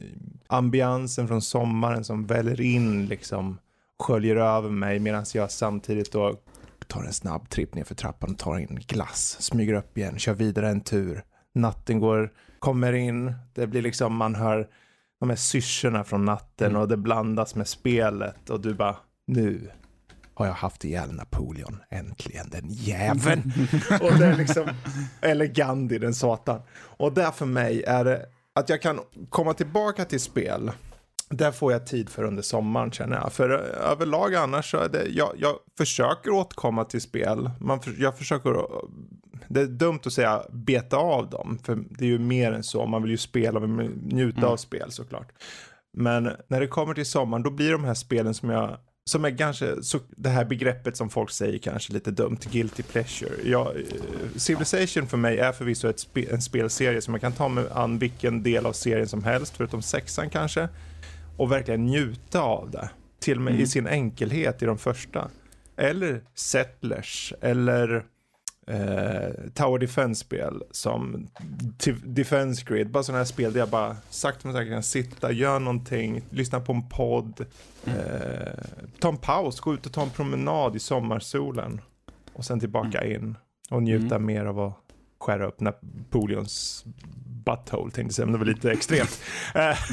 ambiansen 0.47 1.29
från 1.29 1.43
sommaren 1.43 2.05
som 2.05 2.27
väller 2.27 2.61
in 2.61 3.07
liksom 3.07 3.59
sköljer 3.99 4.37
över 4.37 4.71
mig 4.71 4.99
medan 4.99 5.25
jag 5.35 5.51
samtidigt 5.51 6.13
då 6.13 6.39
tar 6.87 7.03
en 7.03 7.13
snabb 7.13 7.49
tripp 7.51 7.75
ner 7.75 7.85
för 7.85 7.95
trappan 7.95 8.31
och 8.31 8.39
tar 8.39 8.55
en 8.55 8.79
glass, 8.87 9.37
smyger 9.41 9.75
upp 9.75 9.99
igen, 9.99 10.19
kör 10.19 10.35
vidare 10.35 10.69
en 10.69 10.81
tur. 10.81 11.25
Natten 11.55 12.01
går, 12.01 12.33
kommer 12.59 12.93
in, 12.93 13.35
det 13.55 13.67
blir 13.67 13.83
liksom, 13.83 14.17
man 14.17 14.35
hör 14.35 14.69
de 15.21 15.31
här 15.31 15.37
syrsorna 15.37 16.05
från 16.05 16.25
natten 16.25 16.71
mm. 16.71 16.83
och 16.83 16.89
det 16.89 16.97
blandas 16.97 17.55
med 17.55 17.69
spelet 17.69 18.51
och 18.51 18.61
du 18.61 18.75
bara, 18.75 18.97
nu 19.27 19.71
har 20.35 20.47
jag 20.47 20.55
haft 20.55 20.85
ihjäl 20.85 21.13
Napoleon, 21.13 21.83
äntligen 21.91 22.51
den 22.51 22.65
jäveln. 22.69 23.53
och 24.01 24.19
det 24.19 24.27
är 24.27 24.37
liksom, 24.37 24.69
eller 25.21 25.47
Gandhi, 25.47 25.99
den 25.99 26.15
satan. 26.15 26.61
Och 26.73 27.13
där 27.13 27.31
för 27.31 27.47
mig 27.47 27.83
är 27.83 28.05
det 28.05 28.27
att 28.55 28.69
jag 28.69 28.83
kan 28.83 29.01
komma 29.29 29.55
tillbaka 29.55 30.05
till 30.05 30.21
spel 30.21 30.71
där 31.29 31.53
får 31.53 31.73
jag 31.73 31.87
tid 31.87 32.09
för 32.09 32.23
under 32.23 32.43
sommaren 32.43 32.91
känner 32.91 33.17
jag. 33.17 33.33
För 33.33 33.51
eh, 33.51 33.91
överlag 33.91 34.35
annars 34.35 34.71
så 34.71 34.77
är 34.77 34.89
det, 34.89 35.09
jag, 35.09 35.33
jag 35.37 35.55
försöker 35.79 36.31
återkomma 36.31 36.85
till 36.85 37.01
spel. 37.01 37.51
Man, 37.61 37.81
jag 37.99 38.19
försöker, 38.19 38.67
det 39.49 39.61
är 39.61 39.67
dumt 39.67 40.01
att 40.05 40.13
säga 40.13 40.43
beta 40.51 40.97
av 40.97 41.31
dem. 41.31 41.59
För 41.63 41.79
det 41.91 42.05
är 42.05 42.09
ju 42.09 42.19
mer 42.19 42.53
än 42.53 42.63
så, 42.63 42.87
man 42.87 43.03
vill 43.03 43.11
ju 43.11 43.17
spela 43.17 43.61
och 43.61 43.69
njuta 43.69 44.39
mm. 44.39 44.51
av 44.51 44.57
spel 44.57 44.91
såklart. 44.91 45.33
Men 45.93 46.31
när 46.49 46.61
det 46.61 46.67
kommer 46.67 46.95
till 46.95 47.07
sommaren 47.07 47.43
då 47.43 47.51
blir 47.51 47.73
de 47.73 47.85
här 47.85 47.95
spelen 47.95 48.35
som 48.35 48.51
jag 48.51 48.79
som 49.05 49.25
är 49.25 49.39
kanske, 49.39 49.83
så 49.83 49.99
det 50.17 50.29
här 50.29 50.45
begreppet 50.45 50.97
som 50.97 51.11
folk 51.11 51.31
säger 51.31 51.59
kanske 51.59 51.93
lite 51.93 52.11
dumt, 52.11 52.39
guilty 52.51 52.83
pleasure. 52.83 53.31
Ja, 53.45 53.73
eh, 53.75 53.83
Civilization 54.37 55.07
för 55.07 55.17
mig 55.17 55.39
är 55.39 55.53
förvisso 55.53 55.89
ett 55.89 56.01
spe, 56.01 56.25
en 56.31 56.43
spelserie 56.43 57.01
som 57.01 57.15
jag 57.15 57.21
kan 57.21 57.33
ta 57.33 57.49
mig 57.49 57.65
an 57.73 57.99
vilken 57.99 58.43
del 58.43 58.67
av 58.67 58.73
serien 58.73 59.09
som 59.09 59.25
helst, 59.25 59.57
förutom 59.57 59.83
sexan 59.83 60.31
kanske 60.31 60.69
och 61.39 61.53
verkligen 61.53 61.87
njuta 61.87 62.41
av 62.41 62.71
det. 62.71 62.91
Till 63.19 63.37
och 63.37 63.43
med 63.43 63.51
mm. 63.51 63.63
i 63.63 63.67
sin 63.67 63.87
enkelhet 63.87 64.63
i 64.63 64.67
de 64.67 64.79
första. 64.79 65.31
Eller 65.77 66.23
Settlers 66.35 67.33
eller 67.41 68.05
eh, 68.67 69.51
Tower 69.55 69.79
Defense-spel 69.79 70.63
som 70.71 71.29
Defense 72.05 72.65
Grid. 72.67 72.91
Bara 72.91 73.03
sådana 73.03 73.19
här 73.19 73.25
spel 73.25 73.53
där 73.53 73.61
jag 73.61 73.69
bara 73.69 73.97
sakta 74.11 74.49
men 74.49 74.57
säkert 74.57 74.73
kan 74.73 74.83
sitta, 74.83 75.33
göra 75.33 75.59
någonting, 75.59 76.23
lyssna 76.31 76.61
på 76.61 76.73
en 76.73 76.89
podd, 76.89 77.47
mm. 77.85 77.99
eh, 77.99 78.65
ta 79.01 79.09
en 79.09 79.17
paus, 79.17 79.61
gå 79.61 79.75
ut 79.75 79.87
och 79.87 79.93
ta 79.93 80.03
en 80.03 80.11
promenad 80.11 80.77
i 80.77 80.79
sommarsolen 80.79 81.81
och 82.33 82.45
sen 82.45 82.61
tillbaka 82.61 83.01
mm. 83.01 83.13
in 83.13 83.37
och 83.71 83.83
njuta 83.83 84.15
mm. 84.15 84.27
mer 84.27 84.45
av 84.45 84.61
att 84.61 84.75
skära 85.21 85.47
upp 85.47 85.61
Napoleons 85.61 86.85
butthole 87.45 87.83
tänkte 87.83 88.01
jag 88.01 88.13
säga, 88.13 88.27
men 88.27 88.33
det 88.33 88.39
var 88.39 88.47
lite 88.47 88.71
extremt. 88.73 89.21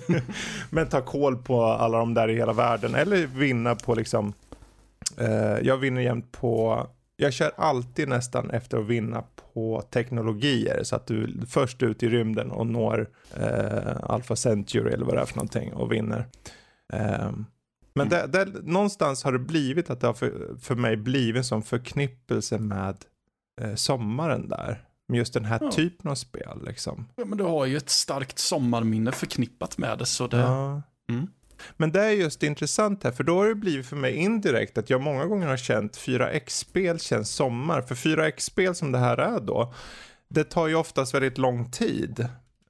Men 0.70 0.88
ta 0.88 1.00
koll 1.00 1.36
på 1.36 1.64
alla 1.64 1.98
de 1.98 2.14
där 2.14 2.28
i 2.28 2.34
hela 2.34 2.52
världen. 2.52 2.94
Eller 2.94 3.26
vinna 3.26 3.74
på 3.74 3.94
liksom, 3.94 4.32
eh, 5.18 5.58
jag 5.62 5.76
vinner 5.76 6.00
jämt 6.00 6.32
på, 6.32 6.86
jag 7.16 7.32
kör 7.32 7.52
alltid 7.56 8.08
nästan 8.08 8.50
efter 8.50 8.78
att 8.78 8.86
vinna 8.86 9.24
på 9.54 9.82
teknologier. 9.90 10.82
Så 10.82 10.96
att 10.96 11.06
du 11.06 11.24
är 11.24 11.46
först 11.46 11.82
ut 11.82 12.02
i 12.02 12.08
rymden 12.08 12.50
och 12.50 12.66
når 12.66 13.08
eh, 13.36 13.96
Alpha 14.02 14.36
Century 14.36 14.92
eller 14.92 15.04
vad 15.04 15.14
det 15.14 15.20
är 15.20 15.26
för 15.26 15.36
någonting 15.36 15.72
och 15.72 15.92
vinner. 15.92 16.26
Eh, 16.92 17.30
men 17.94 18.08
det, 18.08 18.26
det, 18.26 18.44
någonstans 18.62 19.24
har 19.24 19.32
det 19.32 19.38
blivit 19.38 19.90
att 19.90 20.00
det 20.00 20.06
har 20.06 20.14
för, 20.14 20.56
för 20.60 20.74
mig 20.74 20.96
blivit 20.96 21.38
en 21.38 21.44
sån 21.44 21.62
förknippelse 21.62 22.58
med 22.58 22.96
eh, 23.60 23.74
sommaren 23.74 24.48
där. 24.48 24.84
Med 25.12 25.18
just 25.18 25.34
den 25.34 25.44
här 25.44 25.58
ja. 25.60 25.70
typen 25.70 26.10
av 26.10 26.14
spel 26.14 26.58
liksom. 26.66 27.08
Ja, 27.16 27.24
men 27.24 27.38
du 27.38 27.44
har 27.44 27.66
ju 27.66 27.76
ett 27.76 27.90
starkt 27.90 28.38
sommarminne 28.38 29.12
förknippat 29.12 29.78
med 29.78 29.98
det. 29.98 30.06
Så 30.06 30.26
det... 30.26 30.36
Ja. 30.36 30.82
Mm. 31.08 31.26
Men 31.76 31.92
det 31.92 32.04
är 32.04 32.10
just 32.10 32.42
intressant 32.42 33.04
här, 33.04 33.10
för 33.10 33.24
då 33.24 33.38
har 33.38 33.48
det 33.48 33.54
blivit 33.54 33.86
för 33.86 33.96
mig 33.96 34.14
indirekt 34.14 34.78
att 34.78 34.90
jag 34.90 35.00
många 35.00 35.26
gånger 35.26 35.46
har 35.46 35.56
känt 35.56 35.96
4X-spel 35.96 37.00
känns 37.00 37.30
sommar. 37.30 37.82
För 37.82 37.94
4X-spel 37.94 38.74
som 38.74 38.92
det 38.92 38.98
här 38.98 39.18
är 39.18 39.40
då, 39.40 39.74
det 40.28 40.44
tar 40.44 40.66
ju 40.66 40.74
oftast 40.74 41.14
väldigt 41.14 41.38
lång 41.38 41.70
tid, 41.70 42.20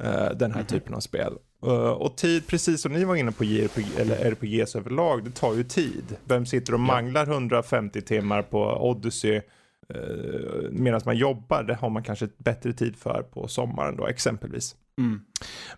uh, 0.05 0.37
den 0.37 0.51
här 0.51 0.61
mm. 0.61 0.67
typen 0.67 0.95
av 0.95 1.01
spel. 1.01 1.33
Uh, 1.67 1.73
och 1.73 2.17
tid, 2.17 2.47
precis 2.47 2.83
som 2.83 2.93
ni 2.93 3.05
var 3.05 3.17
inne 3.17 3.33
på 3.33 3.45
JRPG, 3.45 3.87
eller 3.99 4.17
RPGs 4.17 4.77
överlag, 4.77 5.25
det 5.25 5.31
tar 5.31 5.55
ju 5.55 5.65
tid. 5.65 6.17
Vem 6.25 6.47
sitter 6.47 6.75
och 6.75 6.81
manglar 6.81 7.27
150 7.27 8.01
timmar 8.01 8.43
på 8.43 8.89
Odyssey 8.91 9.41
eh, 9.95 10.71
medan 10.71 11.01
man 11.05 11.17
jobbar, 11.17 11.63
det 11.63 11.75
har 11.75 11.91
man 11.91 12.03
kanske 12.03 12.29
bättre 12.39 12.73
tid 12.73 12.97
för 12.97 13.23
på 13.23 13.49
sommaren 13.49 13.97
då 13.97 14.07
exempelvis. 14.07 14.77
Mm. 14.99 15.21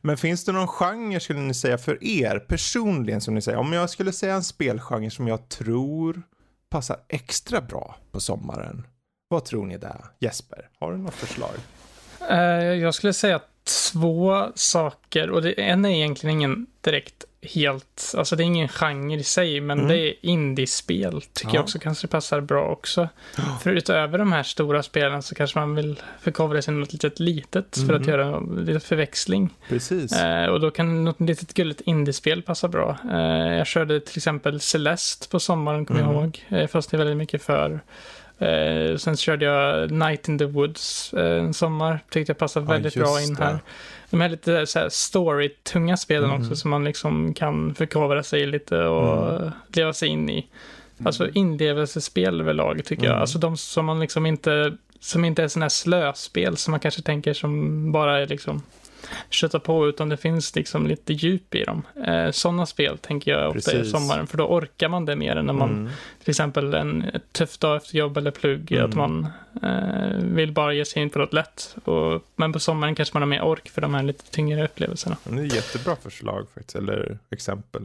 Men 0.01 0.17
finns 0.17 0.45
det 0.45 0.53
någon 0.53 0.69
genre 0.69 1.21
skulle 1.21 1.41
ni 1.41 1.55
säga 1.55 1.79
för 1.79 2.05
er 2.05 2.39
personligen 2.39 3.21
som 3.21 3.35
ni 3.35 3.43
säger, 3.43 3.59
om 3.59 3.73
jag 3.73 3.91
skulle 3.91 4.13
säga 4.13 4.35
en 4.35 4.45
spelgenre 4.45 5.11
som 5.11 5.29
jag 5.29 5.49
tror 5.49 6.23
passar 6.69 6.97
extra 7.09 7.61
bra 7.61 7.97
på 8.13 8.21
sommaren. 8.21 8.87
Vad 9.29 9.45
tror 9.45 9.67
ni 9.67 9.79
där? 9.79 10.05
Jesper, 10.21 10.69
har 10.81 10.93
du 10.93 10.99
något 10.99 11.15
förslag? 11.15 11.55
Uh, 12.31 12.75
jag 12.75 12.95
skulle 12.95 13.13
säga 13.13 13.41
två 13.93 14.47
saker 14.55 15.31
och 15.31 15.43
det, 15.43 15.53
en 15.53 15.85
är 15.85 15.89
egentligen 15.89 16.37
ingen 16.37 16.67
direkt 16.81 17.25
helt, 17.45 18.15
alltså 18.17 18.37
det 18.37 18.43
är 18.43 18.45
ingen 18.45 18.69
genre 18.69 19.15
i 19.15 19.23
sig, 19.23 19.61
men 19.61 19.79
mm. 19.79 19.89
det 19.89 19.99
är 19.99 20.15
indiespel 20.23 21.23
tycker 21.33 21.49
ja. 21.49 21.55
jag 21.55 21.63
också 21.63 21.79
kanske 21.79 22.07
passar 22.07 22.41
bra 22.41 22.69
också. 22.69 23.09
Ja. 23.37 23.59
För 23.63 23.71
utöver 23.71 24.19
de 24.19 24.33
här 24.33 24.43
stora 24.43 24.83
spelen 24.83 25.23
så 25.23 25.35
kanske 25.35 25.59
man 25.59 25.75
vill 25.75 26.03
förkovra 26.21 26.63
sig 26.63 26.75
något 26.75 26.93
litet 26.93 27.21
litet 27.21 27.77
mm. 27.77 27.89
för 27.89 27.95
att 27.95 28.07
mm. 28.07 28.21
göra 28.21 28.41
lite 28.41 28.81
förväxling. 28.81 29.51
Precis. 29.69 30.13
Eh, 30.13 30.47
och 30.47 30.61
då 30.61 30.71
kan 30.71 31.05
något 31.05 31.21
litet 31.21 31.55
gulligt 31.55 31.81
indiespel 31.81 32.43
passa 32.43 32.69
bra. 32.69 32.99
Eh, 33.11 33.57
jag 33.59 33.67
körde 33.67 34.01
till 34.01 34.19
exempel 34.19 34.61
Celeste 34.61 35.29
på 35.29 35.41
sommaren, 35.41 35.87
kommer 35.87 36.01
mm. 36.01 36.13
jag 36.13 36.23
ihåg. 36.23 36.45
Jag 36.49 36.71
fastnade 36.71 37.05
väldigt 37.05 37.19
mycket 37.19 37.43
för 37.43 37.81
Eh, 38.39 38.97
sen 38.97 39.17
körde 39.17 39.45
jag 39.45 39.91
Night 39.91 40.29
in 40.29 40.39
the 40.39 40.45
Woods 40.45 41.15
eh, 41.15 41.45
en 41.45 41.55
sommar. 41.55 42.01
Tyckte 42.11 42.31
jag 42.31 42.39
passade 42.39 42.67
väldigt 42.67 42.95
bra 42.95 43.23
in 43.23 43.37
här. 43.37 43.59
De 44.11 44.21
här 44.21 44.29
lite 44.29 44.67
så 44.67 44.79
här 44.79 44.89
story-tunga 44.89 45.97
spelen 45.97 46.31
mm. 46.31 46.43
också 46.43 46.57
som 46.57 46.71
man 46.71 46.85
liksom 46.85 47.35
kan 47.35 47.75
förkovra 47.75 48.23
sig 48.23 48.47
lite 48.47 48.83
och 48.85 49.37
mm. 49.37 49.53
leva 49.69 49.93
sig 49.93 50.09
in 50.09 50.31
i. 50.31 50.47
Alltså 51.05 51.23
mm. 51.23 51.33
inlevelsespel 51.35 52.41
överlag 52.41 52.85
tycker 52.85 53.05
jag. 53.05 53.11
Mm. 53.11 53.21
Alltså 53.21 53.39
de 53.39 53.57
som 53.57 53.87
man 53.87 54.01
liksom 54.01 54.27
inte, 54.27 54.77
som 55.01 55.25
inte 55.25 55.43
är 55.43 55.49
sådana 55.49 55.65
här 55.65 55.69
slöspel 55.69 56.57
som 56.57 56.71
man 56.71 56.81
kanske 56.81 57.03
tänker 57.03 57.33
som 57.35 57.93
bara 57.93 58.19
är 58.19 58.27
liksom 58.27 58.63
köta 59.31 59.61
på, 59.61 59.89
utan 59.89 60.09
det 60.09 60.17
finns 60.17 60.57
liksom 60.57 60.87
lite 60.87 61.13
djup 61.13 61.55
i 61.55 61.65
dem. 61.65 61.83
Eh, 62.07 62.31
Sådana 62.31 62.67
spel 62.67 62.99
tänker 62.99 63.31
jag 63.31 63.49
ofta 63.49 63.71
Precis. 63.71 63.87
i 63.87 63.91
sommaren, 63.91 64.27
för 64.27 64.39
då 64.39 64.45
orkar 64.45 64.89
man 64.89 65.05
det 65.05 65.17
mer 65.17 65.37
än 65.37 65.47
när 65.47 65.53
man, 65.53 65.71
mm. 65.71 65.93
till 66.21 66.31
exempel 66.31 66.75
en 66.75 67.21
tuff 67.33 67.59
dag 67.59 67.77
efter 67.77 67.99
jobb 67.99 68.17
eller 68.17 68.31
plugg, 68.31 68.73
mm. 68.73 68.85
att 68.85 68.97
man 68.97 69.27
eh, 69.63 70.19
vill 70.19 70.53
bara 70.53 70.73
ge 70.73 70.85
sig 70.85 71.03
in 71.03 71.11
på 71.11 71.19
något 71.19 71.33
lätt. 71.33 71.77
Och, 71.85 72.23
men 72.37 72.53
på 72.53 72.61
sommaren 72.61 72.95
kanske 72.95 73.15
man 73.15 73.23
har 73.23 73.29
mer 73.29 73.43
ork 73.43 73.71
för 73.71 73.81
de 73.81 73.95
här 73.95 74.03
lite 74.03 74.31
tyngre 74.31 74.65
upplevelserna. 74.65 75.17
Det 75.25 75.41
är 75.41 75.55
jättebra 75.55 75.97
förslag 75.97 76.47
faktiskt, 76.55 76.77
eller 76.77 77.19
exempel. 77.31 77.83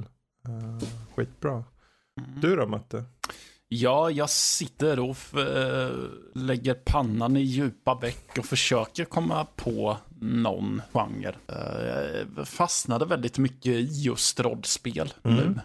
Uh, 0.48 0.90
skitbra. 1.16 1.52
Mm. 1.52 2.42
Du 2.42 2.56
då 2.56 2.68
Matte? 2.68 3.04
Ja, 3.72 4.12
jag 4.12 4.30
sitter 4.30 5.00
och 5.00 5.18
äh, 5.40 5.92
lägger 6.34 6.74
pannan 6.74 7.38
i 7.38 7.42
djupa 7.42 7.96
veck 7.96 8.38
och 8.38 8.46
försöker 8.46 9.06
komma 9.06 9.48
på 9.56 9.98
någon 10.22 10.82
genre. 10.94 11.36
Äh, 11.48 12.26
jag 12.38 12.48
fastnade 12.48 13.06
väldigt 13.06 13.38
mycket 13.38 13.66
i 13.66 13.82
just 13.82 14.40
rollspel 14.40 15.14
mm. 15.24 15.38
nu. 15.38 15.60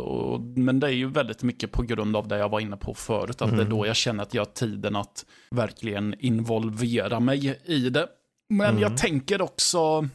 Och, 0.00 0.40
men 0.40 0.80
det 0.80 0.86
är 0.86 0.90
ju 0.90 1.10
väldigt 1.10 1.42
mycket 1.42 1.72
på 1.72 1.82
grund 1.82 2.16
av 2.16 2.28
det 2.28 2.38
jag 2.38 2.48
var 2.48 2.60
inne 2.60 2.76
på 2.76 2.94
förut, 2.94 3.42
att 3.42 3.48
mm. 3.48 3.56
det 3.56 3.62
är 3.62 3.66
mm. 3.66 3.78
då 3.78 3.86
jag 3.86 3.96
känner 3.96 4.22
att 4.22 4.34
jag 4.34 4.40
har 4.40 4.52
tiden 4.52 4.96
att 4.96 5.24
verkligen 5.50 6.14
involvera 6.18 7.20
mig 7.20 7.60
i 7.64 7.90
det. 7.90 8.08
Men 8.48 8.70
mm. 8.70 8.82
jag 8.82 8.96
tänker 8.96 9.42
också 9.42 10.08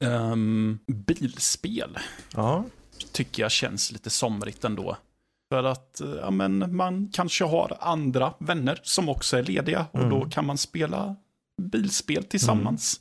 um, 0.00 0.78
bilspel. 0.86 1.98
Ja. 2.34 2.64
Tycker 3.12 3.42
jag 3.42 3.50
känns 3.50 3.92
lite 3.92 4.10
somrigt 4.10 4.64
ändå. 4.64 4.96
För 5.48 5.64
att 5.64 6.00
eh, 6.00 6.14
ja, 6.20 6.30
men 6.30 6.76
man 6.76 7.10
kanske 7.12 7.44
har 7.44 7.76
andra 7.80 8.34
vänner 8.38 8.80
som 8.82 9.08
också 9.08 9.36
är 9.36 9.42
lediga 9.42 9.86
och 9.92 10.00
mm. 10.00 10.10
då 10.10 10.28
kan 10.28 10.46
man 10.46 10.58
spela 10.58 11.16
bilspel 11.62 12.24
tillsammans. 12.24 13.00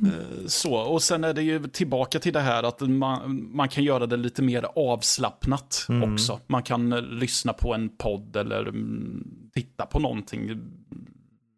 Mm. 0.00 0.14
Så, 0.46 0.74
och 0.74 1.02
sen 1.02 1.24
är 1.24 1.34
det 1.34 1.42
ju 1.42 1.68
tillbaka 1.68 2.18
till 2.18 2.32
det 2.32 2.40
här 2.40 2.62
att 2.62 2.80
man, 2.80 3.48
man 3.52 3.68
kan 3.68 3.84
göra 3.84 4.06
det 4.06 4.16
lite 4.16 4.42
mer 4.42 4.66
avslappnat 4.76 5.86
mm. 5.88 6.12
också. 6.12 6.40
Man 6.46 6.62
kan 6.62 6.92
eh, 6.92 7.02
lyssna 7.02 7.52
på 7.52 7.74
en 7.74 7.88
podd 7.88 8.36
eller 8.36 8.60
mm, 8.60 9.26
titta 9.54 9.86
på 9.86 9.98
någonting 9.98 10.50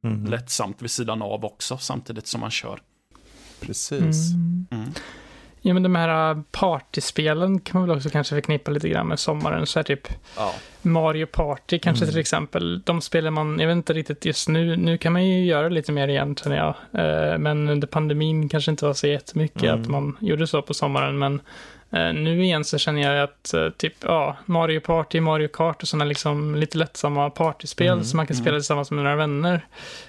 mm. 0.04 0.24
lättsamt 0.24 0.82
vid 0.82 0.90
sidan 0.90 1.22
av 1.22 1.44
också 1.44 1.78
samtidigt 1.78 2.26
som 2.26 2.40
man 2.40 2.50
kör. 2.50 2.80
Precis. 3.60 4.32
Ja, 5.66 5.74
men 5.74 5.82
de 5.82 5.94
här 5.94 6.30
äh, 6.30 6.42
partyspelen 6.50 7.60
kan 7.60 7.80
man 7.80 7.88
väl 7.88 7.96
också 7.96 8.10
kanske 8.10 8.34
förknippa 8.34 8.70
lite 8.70 8.88
grann 8.88 9.06
med 9.06 9.18
sommaren. 9.18 9.66
Så 9.66 9.78
här 9.78 9.84
typ 9.84 10.08
ja. 10.36 10.54
Mario 10.82 11.26
Party 11.26 11.78
kanske 11.78 12.04
mm. 12.04 12.12
till 12.12 12.20
exempel. 12.20 12.80
De 12.80 13.00
spelar 13.00 13.30
man, 13.30 13.58
jag 13.60 13.66
vet 13.66 13.76
inte 13.76 13.92
riktigt 13.92 14.24
just 14.24 14.48
nu, 14.48 14.76
nu 14.76 14.98
kan 14.98 15.12
man 15.12 15.26
ju 15.26 15.44
göra 15.44 15.68
lite 15.68 15.92
mer 15.92 16.08
igen 16.08 16.36
känner 16.36 16.56
jag. 16.56 16.74
Eh, 16.92 17.38
men 17.38 17.68
under 17.68 17.86
pandemin 17.86 18.48
kanske 18.48 18.70
inte 18.70 18.84
var 18.84 18.94
så 18.94 19.06
jättemycket 19.06 19.62
mm. 19.62 19.80
att 19.80 19.88
man 19.88 20.16
gjorde 20.20 20.46
så 20.46 20.62
på 20.62 20.74
sommaren. 20.74 21.18
Men 21.18 21.40
eh, 21.90 22.12
nu 22.12 22.44
igen 22.44 22.64
så 22.64 22.78
känner 22.78 23.02
jag 23.02 23.22
att 23.22 23.54
typ, 23.78 23.94
ja, 24.00 24.36
Mario 24.44 24.80
Party, 24.80 25.20
Mario 25.20 25.48
Kart 25.48 25.82
och 25.82 25.88
sådana 25.88 26.04
liksom 26.04 26.54
lite 26.54 26.78
lättsamma 26.78 27.30
partyspel 27.30 27.92
mm. 27.92 28.04
som 28.04 28.16
man 28.16 28.26
kan 28.26 28.36
spela 28.36 28.50
mm. 28.50 28.60
tillsammans 28.60 28.90
med 28.90 29.04
några 29.04 29.16
vänner 29.16 29.66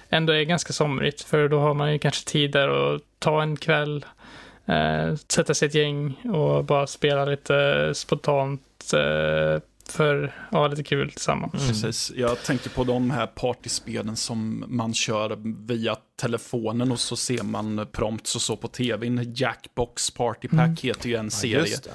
ändå 0.09 0.33
är 0.33 0.43
ganska 0.43 0.73
somrigt. 0.73 1.21
För 1.21 1.47
då 1.49 1.59
har 1.59 1.73
man 1.73 1.93
ju 1.93 1.99
kanske 1.99 2.29
tid 2.29 2.51
där 2.51 2.95
att 2.95 3.01
ta 3.19 3.41
en 3.41 3.57
kväll 3.57 4.05
eh, 4.65 5.15
sätta 5.27 5.53
sig 5.53 5.67
ett 5.67 5.75
gäng 5.75 6.13
och 6.13 6.65
bara 6.65 6.87
spela 6.87 7.25
lite 7.25 7.91
spontant 7.95 8.93
eh, 8.93 9.61
för 9.89 10.23
att 10.23 10.57
ha 10.57 10.67
lite 10.67 10.83
kul 10.83 11.11
tillsammans. 11.11 11.53
Mm. 11.53 11.67
Precis, 11.67 12.11
jag 12.15 12.43
tänker 12.43 12.69
på 12.69 12.83
de 12.83 13.11
här 13.11 13.27
partyspelen 13.27 14.15
som 14.15 14.65
man 14.67 14.93
kör 14.93 15.37
via 15.67 15.95
telefonen 16.15 16.91
och 16.91 16.99
så 16.99 17.15
ser 17.15 17.43
man 17.43 17.87
prompts 17.91 18.35
och 18.35 18.41
så 18.41 18.55
på 18.55 18.67
tv. 18.67 19.07
Jackbox 19.35 20.11
Party 20.11 20.47
Pack 20.47 20.59
mm. 20.59 20.77
heter 20.81 21.09
ju 21.09 21.15
en 21.15 21.31
serie. 21.31 21.77
Ja, 21.85 21.91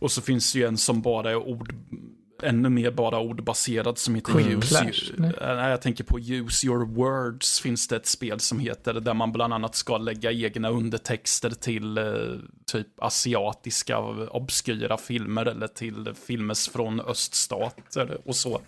och 0.00 0.12
så 0.12 0.22
finns 0.22 0.52
det 0.52 0.58
ju 0.58 0.66
en 0.66 0.76
som 0.76 1.02
bara 1.02 1.30
är 1.30 1.36
ord 1.36 1.74
ännu 2.44 2.68
mer 2.68 2.90
bara 2.90 3.18
ordbaserad 3.18 3.98
som 3.98 4.14
heter 4.14 4.32
Queen 4.32 4.58
Use, 4.58 4.68
Clash, 4.68 5.14
nej. 5.16 5.32
nej. 5.40 5.70
jag 5.70 5.82
tänker 5.82 6.04
på 6.04 6.18
Use 6.18 6.66
Your 6.66 6.86
Words 6.86 7.60
finns 7.60 7.88
det 7.88 7.96
ett 7.96 8.06
spel 8.06 8.40
som 8.40 8.58
heter 8.60 8.94
där 8.94 9.14
man 9.14 9.32
bland 9.32 9.54
annat 9.54 9.74
ska 9.74 9.98
lägga 9.98 10.32
egna 10.32 10.68
undertexter 10.68 11.50
till 11.50 11.98
eh, 11.98 12.04
typ 12.66 12.86
asiatiska 12.98 13.98
obskyra 14.30 14.96
filmer 14.96 15.46
eller 15.46 15.66
till 15.66 16.12
filmer 16.26 16.70
från 16.72 17.00
öststater 17.00 18.18
och 18.24 18.36
så. 18.36 18.60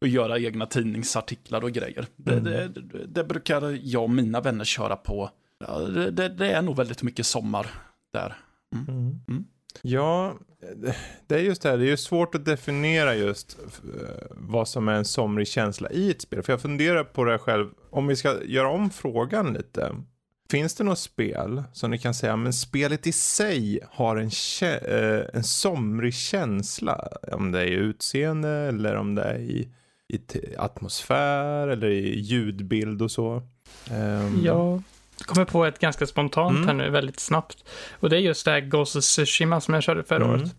Och 0.00 0.08
göra 0.08 0.38
egna 0.38 0.66
tidningsartiklar 0.66 1.64
och 1.64 1.72
grejer. 1.72 2.06
Mm. 2.26 2.44
Det, 2.44 2.68
det, 2.68 3.06
det, 3.06 3.24
brukar 3.24 3.78
jag 3.82 4.02
och 4.02 4.10
mina 4.10 4.40
vänner 4.40 4.64
köra 4.64 4.96
på. 4.96 5.30
Det, 6.10 6.28
det 6.28 6.50
är 6.52 6.62
nog 6.62 6.76
väldigt 6.76 7.02
mycket 7.02 7.26
sommar 7.26 7.66
där. 8.12 8.36
Mm. 8.74 9.20
Mm. 9.28 9.44
Ja, 9.82 10.34
eh, 10.62 10.94
det 11.26 11.34
är 11.34 11.38
just 11.38 11.62
det 11.62 11.70
här, 11.70 11.78
det 11.78 11.84
är 11.84 11.90
ju 11.90 11.96
svårt 11.96 12.34
att 12.34 12.44
definiera 12.44 13.14
just 13.14 13.58
eh, 13.60 14.08
vad 14.30 14.68
som 14.68 14.88
är 14.88 14.92
en 14.92 15.04
somrig 15.04 15.48
känsla 15.48 15.90
i 15.90 16.10
ett 16.10 16.22
spel. 16.22 16.42
För 16.42 16.52
jag 16.52 16.60
funderar 16.60 17.04
på 17.04 17.24
det 17.24 17.38
själv, 17.38 17.70
om 17.90 18.06
vi 18.06 18.16
ska 18.16 18.44
göra 18.44 18.68
om 18.68 18.90
frågan 18.90 19.52
lite. 19.52 19.92
Finns 20.50 20.74
det 20.74 20.84
något 20.84 20.98
spel 20.98 21.62
som 21.72 21.90
ni 21.90 21.98
kan 21.98 22.14
säga, 22.14 22.36
men 22.36 22.52
spelet 22.52 23.06
i 23.06 23.12
sig 23.12 23.80
har 23.90 24.16
en, 24.16 24.30
eh, 24.62 25.26
en 25.32 25.44
somrig 25.44 26.14
känsla? 26.14 27.08
Om 27.32 27.52
det 27.52 27.60
är 27.60 27.66
i 27.66 27.74
utseende 27.74 28.48
eller 28.48 28.96
om 28.96 29.14
det 29.14 29.22
är 29.22 29.38
i, 29.38 29.68
i 30.08 30.20
atmosfär 30.58 31.68
eller 31.68 31.90
i 31.90 32.20
ljudbild 32.20 33.02
och 33.02 33.10
så. 33.10 33.42
Um... 33.90 34.42
Ja, 34.44 34.82
kommer 35.26 35.44
på 35.44 35.64
ett 35.64 35.78
ganska 35.78 36.06
spontant 36.06 36.56
mm. 36.56 36.68
här 36.68 36.74
nu, 36.74 36.90
väldigt 36.90 37.20
snabbt. 37.20 37.64
Och 38.00 38.10
det 38.10 38.16
är 38.16 38.20
just 38.20 38.44
det 38.44 38.50
här 38.50 38.60
Ghost 38.60 38.96
of 38.96 39.04
Tsushima 39.04 39.60
som 39.60 39.74
jag 39.74 39.82
körde 39.82 40.02
förra 40.02 40.24
mm. 40.24 40.30
året. 40.30 40.54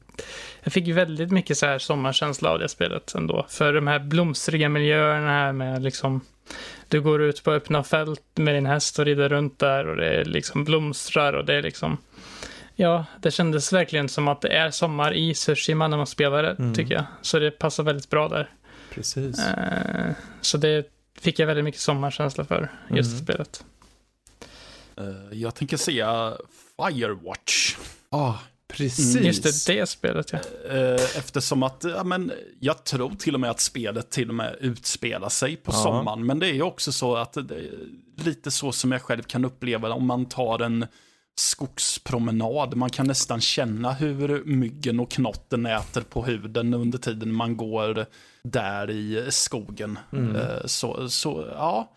Jag 0.63 0.74
fick 0.74 0.88
väldigt 0.88 1.32
mycket 1.32 1.58
så 1.58 1.65
här 1.65 1.79
sommarkänsla 1.79 2.50
av 2.50 2.60
det 2.60 2.70
spelet 2.70 3.15
ändå. 3.15 3.46
För 3.50 3.74
de 3.74 3.88
här 3.88 4.00
blomstriga 4.00 4.70
miljöerna 4.70 5.29
här 5.29 5.53
med 5.53 5.84
liksom 5.84 6.22
du 6.88 7.01
går 7.01 7.22
ut 7.22 7.43
på 7.43 7.51
öppna 7.51 7.84
fält 7.84 8.22
med 8.36 8.55
din 8.55 8.65
häst 8.65 9.00
och 9.00 9.05
rider 9.05 9.29
runt 9.29 9.60
där 9.60 9.88
och 9.88 9.98
det 9.98 10.24
liksom 10.24 10.63
blomstrar 10.63 11.34
och 11.34 11.46
det 11.46 11.53
är 11.53 11.62
liksom 11.62 11.98
Ja, 12.75 13.05
det 13.22 13.32
kändes 13.32 13.74
verkligen 13.74 14.10
som 14.10 14.27
att 14.27 14.41
det 14.41 14.48
är 14.48 14.72
sommar 14.72 15.13
i 15.13 15.34
Tsushima 15.34 15.88
när 15.88 15.98
man 15.98 16.08
spelar 16.08 16.43
det, 16.43 16.51
mm. 16.51 16.74
tycker 16.74 16.93
jag. 16.93 17.03
Så 17.22 17.39
det 17.39 17.51
passar 17.51 17.84
väldigt 17.84 18.10
bra 18.10 18.27
där. 18.27 18.50
Precis. 18.93 19.39
Eh, 19.39 20.12
så 20.41 20.58
det 20.58 20.86
fick 21.22 21.39
jag 21.39 21.48
väldigt 21.48 21.65
mycket 21.65 21.82
sommarkänsla 21.82 22.46
för, 22.46 22.72
just 22.89 23.12
mm. 23.12 23.24
spelet. 23.24 23.65
Uh, 25.02 25.40
jag 25.40 25.56
tänker 25.56 25.78
säga 25.78 26.38
Firewatch. 26.78 27.78
Ja, 28.10 28.18
ah, 28.18 28.40
precis. 28.68 29.16
Mm. 29.16 29.28
Just 29.28 29.68
det, 29.68 29.74
det 29.74 29.88
spelet 29.88 30.32
ja. 30.32 30.40
Uh, 30.40 31.18
eftersom 31.18 31.64
att, 31.64 31.84
ja 31.84 32.04
men, 32.04 32.32
jag 32.60 32.84
tror 32.84 33.16
till 33.16 33.34
och 33.34 33.40
med 33.40 33.50
att 33.50 33.60
spelet 33.60 34.10
till 34.10 34.30
och 34.30 34.36
med 34.36 34.58
utspelar 34.60 35.30
sig 35.30 35.56
på 35.56 35.72
ja. 35.72 35.84
sommaren. 35.84 36.26
Men 36.26 36.40
det 36.40 36.48
är 36.48 36.54
ju 36.54 36.62
också 36.62 36.92
så 36.92 37.16
att 37.16 37.34
det 37.34 37.56
är 37.56 37.72
lite 38.16 38.52
så 38.52 38.72
som 38.72 38.92
jag 38.92 39.02
själv 39.02 39.24
kan 39.24 39.46
uppleva 39.46 39.94
om 39.94 40.06
man 40.06 40.26
tar 40.26 40.60
en 40.60 40.86
skogspromenad. 41.36 42.76
Man 42.76 42.90
kan 42.90 43.08
nästan 43.08 43.42
känna 43.42 43.92
hur 43.94 44.44
myggen 44.46 45.00
och 45.00 45.12
knotten 45.12 45.66
äter 45.66 46.02
på 46.02 46.26
huden 46.26 46.74
under 46.74 46.98
tiden 46.98 47.34
man 47.34 47.58
går 47.58 48.06
där 48.44 48.90
i 48.90 49.28
skogen. 49.30 50.00
Mm. 50.12 50.36
Uh, 50.36 50.66
så, 50.66 51.10
så 51.10 51.48
ja, 51.52 51.92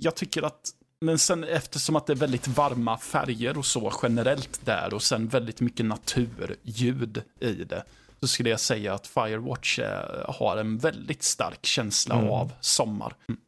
jag 0.00 0.14
tycker 0.14 0.42
att 0.42 0.70
men 1.04 1.18
sen 1.18 1.44
eftersom 1.44 1.96
att 1.96 2.06
det 2.06 2.12
är 2.12 2.16
väldigt 2.16 2.48
varma 2.48 2.98
färger 2.98 3.58
och 3.58 3.66
så 3.66 3.92
generellt 4.02 4.66
där 4.66 4.94
och 4.94 5.02
sen 5.02 5.28
väldigt 5.28 5.60
mycket 5.60 5.86
naturljud 5.86 7.22
i 7.40 7.52
det. 7.52 7.84
Så 8.20 8.28
skulle 8.28 8.50
jag 8.50 8.60
säga 8.60 8.94
att 8.94 9.06
Firewatch 9.06 9.78
eh, 9.78 10.34
har 10.34 10.56
en 10.56 10.78
väldigt 10.78 11.22
stark 11.22 11.66
känsla 11.66 12.14
mm. 12.14 12.30
av 12.30 12.52
sommar. 12.60 13.14
Mm. 13.28 13.40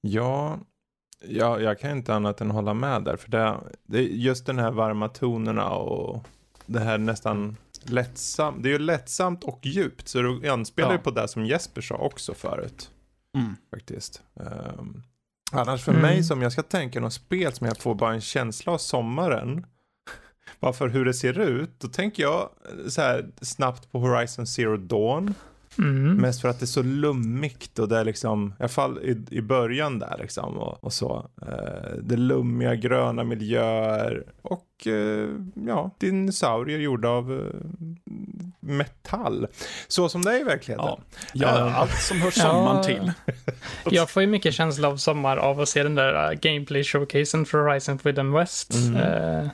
Ja, 0.00 0.58
ja, 1.28 1.60
jag 1.60 1.80
kan 1.80 1.90
inte 1.90 2.14
annat 2.14 2.40
än 2.40 2.50
hålla 2.50 2.74
med 2.74 3.02
där. 3.02 3.16
För 3.16 3.30
det, 3.30 3.56
det 3.86 4.02
just 4.02 4.46
den 4.46 4.58
här 4.58 4.70
varma 4.70 5.08
tonerna 5.08 5.70
och 5.70 6.24
det 6.66 6.80
här 6.80 6.98
nästan 6.98 7.56
lättsamt. 7.82 8.62
Det 8.62 8.68
är 8.68 8.72
ju 8.72 8.78
lättsamt 8.78 9.44
och 9.44 9.66
djupt. 9.66 10.08
Så 10.08 10.22
du 10.22 10.48
anspelar 10.48 10.90
ju 10.90 10.96
ja. 10.96 11.02
på 11.02 11.10
det 11.10 11.28
som 11.28 11.46
Jesper 11.46 11.80
sa 11.80 11.94
också 11.94 12.34
förut. 12.34 12.90
Mm. 13.36 13.56
Faktiskt. 13.70 14.22
Um, 14.34 15.02
Annars 15.52 15.84
för 15.84 15.92
mm. 15.92 16.02
mig 16.02 16.24
som 16.24 16.42
jag 16.42 16.52
ska 16.52 16.62
tänka 16.62 17.00
något 17.00 17.12
spel 17.12 17.52
som 17.52 17.66
jag 17.66 17.78
får 17.78 17.94
bara 17.94 18.14
en 18.14 18.20
känsla 18.20 18.72
av 18.72 18.78
sommaren. 18.78 19.66
Bara 20.60 20.72
för 20.72 20.88
hur 20.88 21.04
det 21.04 21.14
ser 21.14 21.38
ut. 21.38 21.80
Då 21.80 21.88
tänker 21.88 22.22
jag 22.22 22.50
så 22.88 23.00
här 23.00 23.30
snabbt 23.40 23.92
på 23.92 23.98
Horizon 23.98 24.46
Zero 24.46 24.76
Dawn. 24.76 25.34
Mm. 25.78 26.16
Mest 26.16 26.40
för 26.40 26.48
att 26.48 26.60
det 26.60 26.64
är 26.64 26.66
så 26.66 26.82
lummigt 26.82 27.78
och 27.78 27.88
det 27.88 27.98
är 27.98 28.04
liksom, 28.04 28.48
i 28.58 28.62
alla 28.62 28.68
fall 28.68 28.98
i, 28.98 29.36
i 29.36 29.40
början 29.40 29.98
där 29.98 30.16
liksom 30.18 30.58
och, 30.58 30.84
och 30.84 30.92
så. 30.92 31.30
Eh, 31.42 31.96
det 32.02 32.16
lummiga 32.16 32.74
gröna 32.74 33.24
miljöer 33.24 34.24
och 34.42 34.86
eh, 34.86 35.28
ja, 35.66 35.90
dinosaurier 35.98 36.78
gjorda 36.78 37.08
av 37.08 37.32
eh, 37.32 37.86
metall. 38.60 39.46
Så 39.88 40.08
som 40.08 40.22
det 40.24 40.30
är 40.30 40.40
i 40.40 40.44
verkligheten. 40.44 40.86
Ja, 40.86 40.98
ja 41.32 41.64
uh, 41.64 41.78
allt 41.78 41.98
som 42.02 42.20
hör 42.20 42.30
samman 42.30 42.76
ja, 42.76 42.82
till. 42.82 43.12
jag 43.90 44.10
får 44.10 44.22
ju 44.22 44.28
mycket 44.28 44.54
känsla 44.54 44.88
av 44.88 44.96
sommar 44.96 45.36
av 45.36 45.60
att 45.60 45.68
se 45.68 45.82
den 45.82 45.94
där 45.94 46.30
uh, 46.30 46.38
gameplay 46.40 46.84
showcasen 46.84 47.46
för 47.46 47.58
Horizon 47.58 47.98
Forbidden 47.98 48.32
West. 48.32 48.74
Mm. 48.74 49.48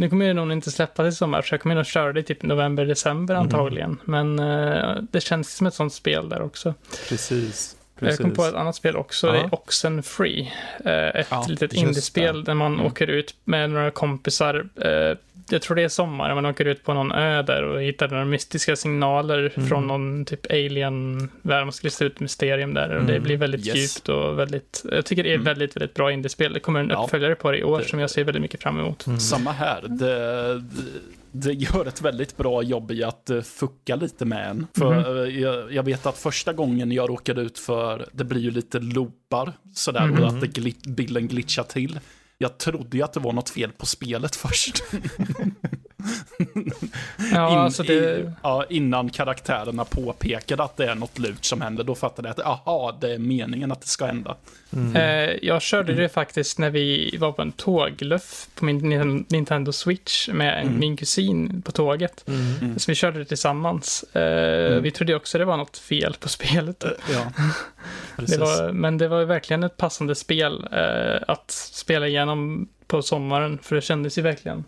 Nu 0.00 0.10
kommer 0.10 0.26
det 0.26 0.34
nog 0.34 0.52
inte 0.52 0.70
släppas 0.70 1.14
i 1.14 1.16
sommar, 1.16 1.42
så 1.42 1.54
jag 1.54 1.60
kommer 1.60 1.74
nog 1.74 1.86
köra 1.86 2.12
det 2.12 2.20
i 2.20 2.22
typ 2.22 2.42
november, 2.42 2.86
december 2.86 3.34
mhm. 3.34 3.42
antagligen. 3.42 4.00
Mm. 4.06 4.36
Men 4.36 4.38
uh, 4.38 5.02
det 5.10 5.20
känns 5.20 5.56
som 5.56 5.66
ett 5.66 5.74
sånt 5.74 5.92
spel 5.92 6.28
där 6.28 6.42
också. 6.42 6.74
Precis. 7.08 7.76
Precis. 7.98 8.18
Jag 8.18 8.18
kom 8.18 8.36
på 8.36 8.44
ett 8.44 8.54
annat 8.54 8.76
spel 8.76 8.96
också, 8.96 9.26
ja. 9.26 9.32
det 9.32 9.38
är 9.38 9.54
Oxen 9.54 10.02
Free. 10.02 10.52
Ett 10.84 11.26
ja, 11.30 11.46
litet 11.48 11.72
indiespel 11.72 12.44
där 12.44 12.54
man 12.54 12.74
mm. 12.74 12.86
åker 12.86 13.06
ut 13.06 13.34
med 13.44 13.70
några 13.70 13.90
kompisar 13.90 14.66
jag 15.48 15.62
tror 15.62 15.76
det 15.76 15.82
är 15.82 15.88
sommar, 15.88 16.34
man 16.34 16.46
åker 16.46 16.64
ut 16.64 16.84
på 16.84 16.94
någon 16.94 17.12
ö 17.12 17.42
där 17.42 17.62
och 17.62 17.82
hittar 17.82 18.08
några 18.08 18.24
mystiska 18.24 18.76
signaler 18.76 19.52
mm. 19.56 19.68
från 19.68 19.86
någon 19.86 20.24
typ 20.24 20.46
alien-värld. 20.50 21.64
Man 21.64 21.72
ska 21.72 21.86
lista 21.86 22.04
ut 22.04 22.20
mysterium 22.20 22.74
där 22.74 22.88
och 22.88 23.00
mm. 23.00 23.06
det 23.06 23.20
blir 23.20 23.36
väldigt 23.36 23.66
yes. 23.66 23.76
djupt 23.76 24.08
och 24.08 24.38
väldigt, 24.38 24.84
jag 24.92 25.04
tycker 25.04 25.22
det 25.22 25.30
är 25.30 25.34
mm. 25.34 25.44
väldigt, 25.44 25.76
väldigt 25.76 25.94
bra 25.94 26.12
indiespel. 26.12 26.52
Det 26.52 26.60
kommer 26.60 26.80
en 26.80 26.88
ja. 26.88 27.02
uppföljare 27.04 27.34
på 27.34 27.50
det 27.50 27.58
i 27.58 27.64
år 27.64 27.78
det, 27.78 27.84
som 27.84 27.98
jag 27.98 28.10
ser 28.10 28.24
väldigt 28.24 28.42
mycket 28.42 28.62
fram 28.62 28.78
emot. 28.78 29.06
Mm. 29.06 29.20
Samma 29.20 29.52
här. 29.52 29.84
Det, 29.88 30.62
det 31.32 31.52
gör 31.52 31.86
ett 31.86 32.02
väldigt 32.02 32.36
bra 32.36 32.62
jobb 32.62 32.90
i 32.90 33.04
att 33.04 33.30
uh, 33.30 33.42
fucka 33.42 33.96
lite 33.96 34.24
med 34.24 34.50
en. 34.50 34.66
För 34.78 34.92
mm. 34.92 35.40
jag, 35.40 35.72
jag, 35.72 35.82
vet 35.82 36.06
att 36.06 36.18
första 36.18 36.52
gången 36.52 36.92
jag 36.92 37.10
råkade 37.10 37.40
ut 37.40 37.58
för, 37.58 38.06
det 38.12 38.24
blir 38.24 38.40
ju 38.40 38.50
lite 38.50 38.78
loopar 38.78 39.52
sådär, 39.74 40.02
mm. 40.02 40.22
och 40.22 40.28
att 40.28 40.40
det 40.40 40.46
glit, 40.46 40.86
bilden 40.86 41.28
glitchar 41.28 41.62
till. 41.62 42.00
Jag 42.42 42.58
trodde 42.58 42.96
ju 42.96 43.02
att 43.02 43.12
det 43.12 43.20
var 43.20 43.32
något 43.32 43.50
fel 43.50 43.72
på 43.72 43.86
spelet 43.86 44.36
först. 44.36 44.82
ja, 47.32 47.52
In, 47.52 47.58
alltså 47.58 47.82
det... 47.82 47.92
i, 47.92 48.30
ja, 48.42 48.64
innan 48.68 49.10
karaktärerna 49.10 49.84
påpekade 49.84 50.62
att 50.62 50.76
det 50.76 50.90
är 50.90 50.94
något 50.94 51.18
lurt 51.18 51.44
som 51.44 51.60
händer, 51.60 51.84
då 51.84 51.94
fattade 51.94 52.28
jag 52.28 52.40
att 52.40 52.46
aha, 52.46 52.98
det 53.00 53.14
är 53.14 53.18
meningen 53.18 53.72
att 53.72 53.80
det 53.80 53.86
ska 53.86 54.06
hända. 54.06 54.36
Mm. 54.72 54.96
Eh, 54.96 55.36
jag 55.42 55.62
körde 55.62 55.94
det 55.94 56.08
faktiskt 56.08 56.58
när 56.58 56.70
vi 56.70 57.16
var 57.20 57.32
på 57.32 57.42
en 57.42 57.52
tågluff 57.52 58.48
på 58.54 58.64
min 58.64 59.26
Nintendo 59.28 59.72
Switch 59.72 60.28
med 60.28 60.62
mm. 60.62 60.78
min 60.78 60.96
kusin 60.96 61.62
på 61.62 61.72
tåget. 61.72 62.24
Mm. 62.28 62.78
Så 62.78 62.90
vi 62.90 62.94
körde 62.94 63.18
det 63.18 63.24
tillsammans. 63.24 64.04
Eh, 64.12 64.72
mm. 64.72 64.82
vi 64.82 64.90
trodde 64.90 65.14
också 65.14 65.38
det 65.38 65.44
var 65.44 65.56
något 65.56 65.78
fel 65.78 66.16
på 66.20 66.28
spelet. 66.38 66.84
Eh, 66.84 66.90
ja. 67.12 67.32
det 68.16 68.38
var, 68.38 68.72
men 68.72 68.98
det 68.98 69.08
var 69.08 69.24
verkligen 69.24 69.62
ett 69.62 69.76
passande 69.76 70.14
spel 70.14 70.68
att 71.26 71.50
spela 71.50 72.08
igenom 72.08 72.68
på 72.86 73.02
sommaren, 73.02 73.58
för 73.62 73.76
det 73.76 73.82
kändes 73.82 74.18
ju 74.18 74.22
verkligen 74.22 74.64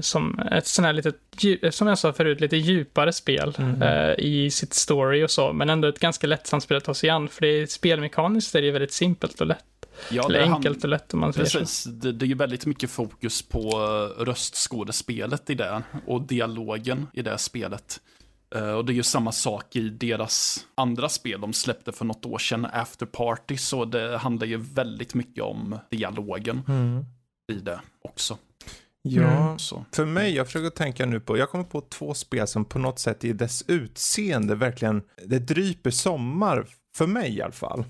som 0.00 0.38
ett 0.38 0.66
sånt 0.66 0.86
här 0.86 0.92
litet, 0.92 1.74
som 1.74 1.88
jag 1.88 1.98
sa 1.98 2.12
förut, 2.12 2.40
lite 2.40 2.56
djupare 2.56 3.12
spel 3.12 3.54
mm. 3.58 3.82
uh, 3.82 4.14
i 4.18 4.50
sitt 4.50 4.74
story 4.74 5.24
och 5.24 5.30
så, 5.30 5.52
men 5.52 5.70
ändå 5.70 5.88
ett 5.88 5.98
ganska 5.98 6.26
lättsamt 6.26 6.62
spel 6.62 6.76
att 6.76 6.84
ta 6.84 6.94
sig 6.94 7.10
an, 7.10 7.28
för 7.28 7.40
det 7.40 7.48
är 7.48 7.66
spelmekaniskt 7.66 8.54
är 8.54 8.62
det 8.62 8.70
väldigt 8.70 8.92
simpelt 8.92 9.40
och 9.40 9.46
lätt. 9.46 9.64
Ja, 10.10 10.26
Eller 10.28 10.40
enkelt 10.40 10.82
han, 10.82 10.82
och 10.82 10.88
lätt 10.88 11.14
om 11.14 11.20
man 11.20 11.32
säger 11.32 11.44
precis, 11.44 11.82
så. 11.82 11.90
Det, 11.90 12.12
det 12.12 12.24
är 12.24 12.28
ju 12.28 12.34
väldigt 12.34 12.66
mycket 12.66 12.90
fokus 12.90 13.42
på 13.42 13.58
uh, 13.58 14.24
röstskådespelet 14.24 15.50
i 15.50 15.54
det 15.54 15.82
och 16.06 16.22
dialogen 16.22 17.06
i 17.12 17.22
det 17.22 17.38
spelet. 17.38 18.00
och 18.76 18.84
det 18.84 18.92
är 18.92 18.94
ju 18.94 19.02
samma 19.02 19.32
sak 19.32 19.76
i 19.76 19.88
deras 19.88 20.66
andra 20.74 21.08
spel 21.08 21.40
de 21.40 21.52
släppte 21.52 21.92
för 21.92 22.04
något 22.04 22.26
år 22.26 22.38
sedan, 22.38 22.66
After 22.72 23.06
Party, 23.06 23.56
så 23.56 23.84
det 23.84 24.18
handlar 24.18 24.46
ju 24.46 24.56
väldigt 24.56 25.14
mycket 25.14 25.44
om 25.44 25.78
dialogen 25.90 26.62
mm. 26.68 27.04
i 27.52 27.54
det 27.54 27.80
också. 28.02 28.38
Ja, 29.02 29.22
mm. 29.22 29.84
för 29.92 30.04
mig, 30.04 30.34
jag 30.34 30.46
försöker 30.46 30.70
tänka 30.70 31.06
nu 31.06 31.20
på, 31.20 31.38
jag 31.38 31.50
kommer 31.50 31.64
på 31.64 31.80
två 31.80 32.14
spel 32.14 32.46
som 32.46 32.64
på 32.64 32.78
något 32.78 32.98
sätt 32.98 33.24
i 33.24 33.32
dess 33.32 33.64
utseende 33.68 34.54
verkligen, 34.54 35.02
det 35.26 35.38
dryper 35.38 35.90
sommar, 35.90 36.66
för 36.96 37.06
mig 37.06 37.36
i 37.36 37.42
alla 37.42 37.52
fall. 37.52 37.84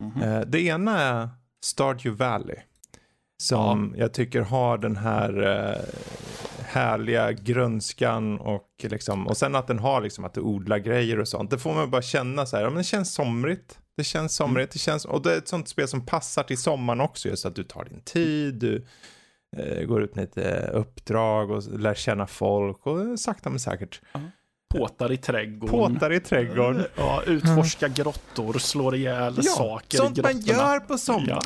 Mm. 0.00 0.50
det 0.50 0.60
ena 0.60 1.00
är 1.00 1.28
Stardew 1.64 2.24
Valley. 2.24 2.56
Som 3.42 3.94
ja. 3.94 4.00
jag 4.02 4.14
tycker 4.14 4.40
har 4.40 4.78
den 4.78 4.96
här 4.96 5.42
eh, 5.42 5.84
härliga 6.64 7.32
grönskan 7.32 8.38
och 8.38 8.68
liksom, 8.82 9.26
och 9.26 9.36
sen 9.36 9.54
att 9.54 9.66
den 9.66 9.78
har 9.78 10.00
liksom 10.00 10.24
att 10.24 10.34
du 10.34 10.40
odlar 10.40 10.78
grejer 10.78 11.20
och 11.20 11.28
sånt. 11.28 11.50
Det 11.50 11.58
får 11.58 11.74
man 11.74 11.90
bara 11.90 12.02
känna 12.02 12.46
så 12.46 12.56
här, 12.56 12.64
men 12.64 12.74
det 12.74 12.84
känns 12.84 13.14
somrigt. 13.14 13.78
Det 13.96 14.04
känns 14.04 14.34
somrigt, 14.34 14.56
mm. 14.56 14.68
det 14.72 14.78
känns, 14.78 15.04
och 15.04 15.22
det 15.22 15.32
är 15.32 15.38
ett 15.38 15.48
sånt 15.48 15.68
spel 15.68 15.88
som 15.88 16.06
passar 16.06 16.42
till 16.42 16.58
sommaren 16.58 17.00
också, 17.00 17.28
just 17.28 17.46
att 17.46 17.54
du 17.54 17.64
tar 17.64 17.84
din 17.84 18.00
tid, 18.00 18.54
du 18.54 18.86
Eh, 19.56 19.84
går 19.84 20.02
ut 20.02 20.14
med 20.14 20.22
lite 20.22 20.50
eh, 20.50 20.76
uppdrag 20.76 21.50
och 21.50 21.62
lär 21.78 21.94
känna 21.94 22.26
folk 22.26 22.86
och 22.86 23.20
sakta 23.20 23.50
men 23.50 23.60
säkert. 23.60 24.00
Uh 24.16 24.22
-huh. 24.22 24.30
Påtar 24.74 25.12
i 25.12 25.16
trädgården. 25.16 25.94
Påtar 25.94 26.12
i 26.12 26.20
trädgården. 26.20 26.84
Ja, 26.96 27.22
utforska 27.26 27.88
grottor, 27.88 28.58
slår 28.58 28.94
ihjäl 28.94 29.34
ja, 29.36 29.42
saker 29.42 29.96
sånt 29.98 30.18
i 30.18 30.20
grottorna. 30.20 30.38
man 30.38 30.70
gör 30.70 30.80
på 30.80 30.98
sommaren. 30.98 31.28
Ja. 31.28 31.42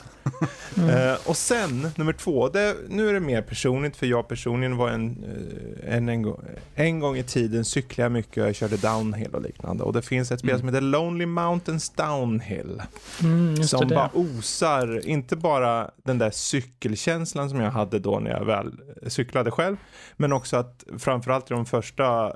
Mm. 0.77 0.91
Uh, 0.95 1.17
och 1.25 1.37
sen, 1.37 1.91
nummer 1.97 2.13
två, 2.13 2.49
det, 2.49 2.77
nu 2.89 3.09
är 3.09 3.13
det 3.13 3.21
mer 3.21 3.43
personligt 3.43 3.97
för 3.97 4.07
jag 4.07 4.29
personligen 4.29 4.77
var 4.77 4.89
en, 4.89 5.25
uh, 5.25 5.95
en, 5.95 6.09
en, 6.09 6.23
gång, 6.23 6.41
en 6.75 7.01
gång 7.01 7.17
i 7.17 7.23
tiden 7.23 7.65
cyklade 7.65 8.03
jag 8.03 8.13
mycket 8.13 8.43
och 8.43 8.49
jag 8.49 8.55
körde 8.55 8.77
downhill 8.77 9.35
och 9.35 9.43
liknande. 9.43 9.85
Och 9.85 9.93
det 9.93 10.03
finns 10.03 10.33
ett 10.33 10.39
spel 10.39 10.51
mm. 10.51 10.61
som 10.61 10.69
heter 10.69 10.81
Lonely 10.81 11.27
Mountains 11.27 11.91
Downhill. 11.91 12.83
Mm, 13.23 13.65
som 13.65 13.89
bara 13.89 14.11
osar, 14.15 15.07
inte 15.09 15.37
bara 15.37 15.91
den 16.05 16.19
där 16.19 16.31
cykelkänslan 16.31 17.51
som 17.51 17.61
jag 17.61 17.71
hade 17.71 17.99
då 17.99 18.19
när 18.19 18.31
jag 18.31 18.45
väl 18.45 18.73
cyklade 19.07 19.51
själv, 19.51 19.77
men 20.17 20.33
också 20.33 20.57
att 20.57 20.85
framförallt 20.99 21.51
i 21.51 21.55
de 21.55 21.67
första 21.67 22.27
eh, 22.27 22.33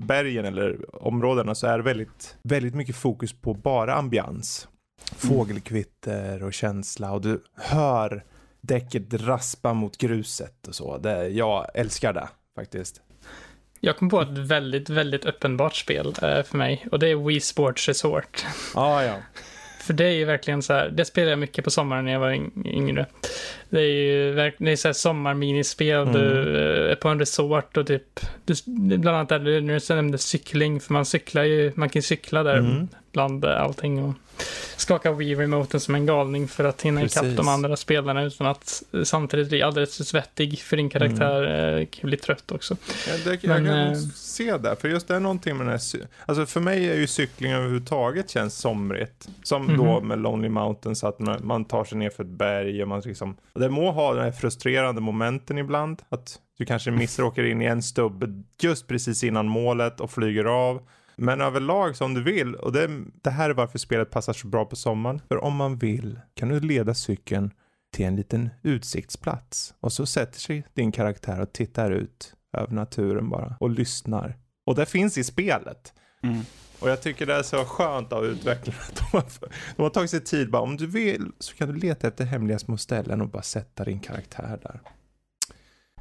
bergen 0.00 0.44
eller 0.44 1.04
områdena 1.04 1.54
så 1.54 1.66
är 1.66 1.78
det 1.78 1.84
väldigt, 1.84 2.36
väldigt 2.42 2.74
mycket 2.74 2.96
fokus 2.96 3.32
på 3.32 3.54
bara 3.54 3.94
ambians. 3.94 4.68
Fågelkvitter 5.16 6.42
och 6.42 6.52
känsla 6.52 7.12
och 7.12 7.20
du 7.20 7.44
hör 7.56 8.24
däcket 8.60 9.14
raspa 9.14 9.72
mot 9.72 9.96
gruset 9.96 10.68
och 10.68 10.74
så. 10.74 10.98
Det, 10.98 11.28
jag 11.28 11.66
älskar 11.74 12.12
det 12.12 12.28
faktiskt. 12.54 13.02
Jag 13.80 13.96
kom 13.96 14.08
på 14.08 14.20
ett 14.20 14.38
väldigt, 14.38 14.90
väldigt 14.90 15.24
uppenbart 15.24 15.76
spel 15.76 16.14
eh, 16.22 16.42
för 16.42 16.56
mig 16.56 16.86
och 16.92 16.98
det 16.98 17.08
är 17.08 17.16
Wii 17.16 17.40
Sports 17.40 17.88
Resort. 17.88 18.46
Ah, 18.74 19.02
ja. 19.02 19.16
För 19.80 19.94
det 19.94 20.04
är 20.04 20.12
ju 20.12 20.24
verkligen 20.24 20.62
så 20.62 20.72
här, 20.72 20.90
det 20.90 21.04
spelade 21.04 21.30
jag 21.30 21.38
mycket 21.38 21.64
på 21.64 21.70
sommaren 21.70 22.04
när 22.04 22.12
jag 22.12 22.20
var 22.20 22.50
yngre. 22.64 23.06
Det 23.70 23.80
är 23.80 23.84
ju 23.84 24.32
verkligen 24.32 24.76
så 24.76 24.88
här 24.88 24.92
sommarminispel, 24.92 26.02
mm. 26.02 26.12
du 26.12 26.56
eh, 26.56 26.90
är 26.90 26.94
på 26.94 27.08
en 27.08 27.18
resort 27.18 27.76
och 27.76 27.86
typ, 27.86 28.20
du, 28.44 28.54
bland 28.98 29.16
annat 29.16 29.28
där 29.28 29.38
du 29.38 29.60
nämnde 29.94 30.18
cykling, 30.18 30.80
för 30.80 30.92
man 30.92 31.04
cyklar 31.04 31.42
ju, 31.42 31.72
man 31.74 31.88
kan 31.88 32.02
cykla 32.02 32.42
där 32.42 32.58
mm. 32.58 32.88
bland 33.12 33.44
allting. 33.44 34.04
Och, 34.04 34.14
skaka 34.76 35.12
Wii-remoten 35.12 35.80
som 35.80 35.94
en 35.94 36.06
galning 36.06 36.48
för 36.48 36.64
att 36.64 36.82
hinna 36.82 37.02
ikapp 37.02 37.36
de 37.36 37.48
andra 37.48 37.76
spelarna 37.76 38.22
utan 38.22 38.46
att 38.46 38.82
samtidigt 39.04 39.48
bli 39.48 39.62
alldeles 39.62 39.96
för 39.96 40.04
svettig 40.04 40.58
för 40.58 40.76
din 40.76 40.90
karaktär 40.90 41.42
mm. 41.42 41.86
kan 41.86 42.08
bli 42.08 42.16
trött 42.16 42.52
också. 42.52 42.76
Ja, 43.08 43.14
det, 43.24 43.48
Men, 43.48 43.64
jag 43.66 43.74
kan 43.74 43.92
äh, 43.92 43.98
se 44.14 44.56
det, 44.56 44.76
för 44.80 44.88
just 44.88 45.08
det 45.08 45.14
är 45.14 45.20
någonting 45.20 45.56
med 45.56 45.66
den 45.66 45.72
här, 45.72 46.08
alltså 46.26 46.46
för 46.46 46.60
mig 46.60 46.90
är 46.90 46.94
ju 46.94 47.06
cykling 47.06 47.52
överhuvudtaget 47.52 48.30
känns 48.30 48.58
somrigt. 48.58 49.28
Som 49.42 49.62
mm 49.62 49.74
-hmm. 49.74 49.84
då 49.84 49.98
mhm. 49.98 50.08
med 50.08 50.18
Lonely 50.18 50.48
Mountain 50.48 50.96
så 50.96 51.06
att 51.06 51.18
man 51.44 51.64
tar 51.64 51.84
sig 51.84 51.98
ner 51.98 52.10
för 52.10 52.24
ett 52.24 52.30
berg 52.30 52.82
och 52.82 52.88
man 52.88 53.00
liksom, 53.00 53.36
det 53.60 53.70
må 53.70 53.90
ha 53.90 54.14
den 54.14 54.24
här 54.24 54.32
frustrerande 54.32 55.00
momenten 55.00 55.58
ibland, 55.58 56.02
att 56.08 56.38
du 56.58 56.66
kanske 56.66 56.90
missråkar 56.90 57.44
in 57.44 57.62
i 57.62 57.64
en 57.64 57.82
stubbe 57.82 58.42
just 58.62 58.86
precis 58.86 59.24
innan 59.24 59.48
målet 59.48 60.00
och 60.00 60.10
flyger 60.10 60.44
av. 60.44 60.82
Men 61.16 61.40
överlag 61.40 61.96
som 61.96 62.14
du 62.14 62.22
vill, 62.22 62.54
och 62.54 62.72
det, 62.72 62.90
det 63.22 63.30
här 63.30 63.50
är 63.50 63.54
varför 63.54 63.78
spelet 63.78 64.10
passar 64.10 64.32
så 64.32 64.46
bra 64.46 64.64
på 64.64 64.76
sommaren. 64.76 65.20
För 65.28 65.44
om 65.44 65.56
man 65.56 65.78
vill 65.78 66.20
kan 66.34 66.48
du 66.48 66.60
leda 66.60 66.94
cykeln 66.94 67.50
till 67.92 68.06
en 68.06 68.16
liten 68.16 68.50
utsiktsplats 68.62 69.74
och 69.80 69.92
så 69.92 70.06
sätter 70.06 70.40
sig 70.40 70.64
din 70.74 70.92
karaktär 70.92 71.40
och 71.40 71.52
tittar 71.52 71.90
ut 71.90 72.34
över 72.52 72.74
naturen 72.74 73.30
bara 73.30 73.56
och 73.60 73.70
lyssnar. 73.70 74.36
Och 74.66 74.74
det 74.74 74.86
finns 74.86 75.18
i 75.18 75.24
spelet. 75.24 75.94
Mm. 76.22 76.40
Och 76.80 76.90
jag 76.90 77.02
tycker 77.02 77.26
det 77.26 77.34
är 77.34 77.42
så 77.42 77.64
skönt 77.64 78.12
av 78.12 78.26
utvecklarna 78.26 78.80
de 78.94 79.16
har, 79.16 79.24
de 79.76 79.82
har 79.82 79.90
tagit 79.90 80.10
sig 80.10 80.20
tid 80.20 80.50
bara 80.50 80.62
om 80.62 80.76
du 80.76 80.86
vill 80.86 81.32
så 81.38 81.54
kan 81.54 81.68
du 81.68 81.74
leta 81.74 82.08
efter 82.08 82.24
hemliga 82.24 82.58
små 82.58 82.76
ställen 82.76 83.20
och 83.20 83.28
bara 83.28 83.42
sätta 83.42 83.84
din 83.84 84.00
karaktär 84.00 84.58
där. 84.62 84.80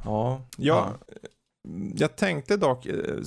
Ja, 0.03 0.47
ja. 0.57 0.93
Jag 1.95 2.15
tänkte 2.15 2.57
dock 2.57 2.85
uh, 2.85 3.23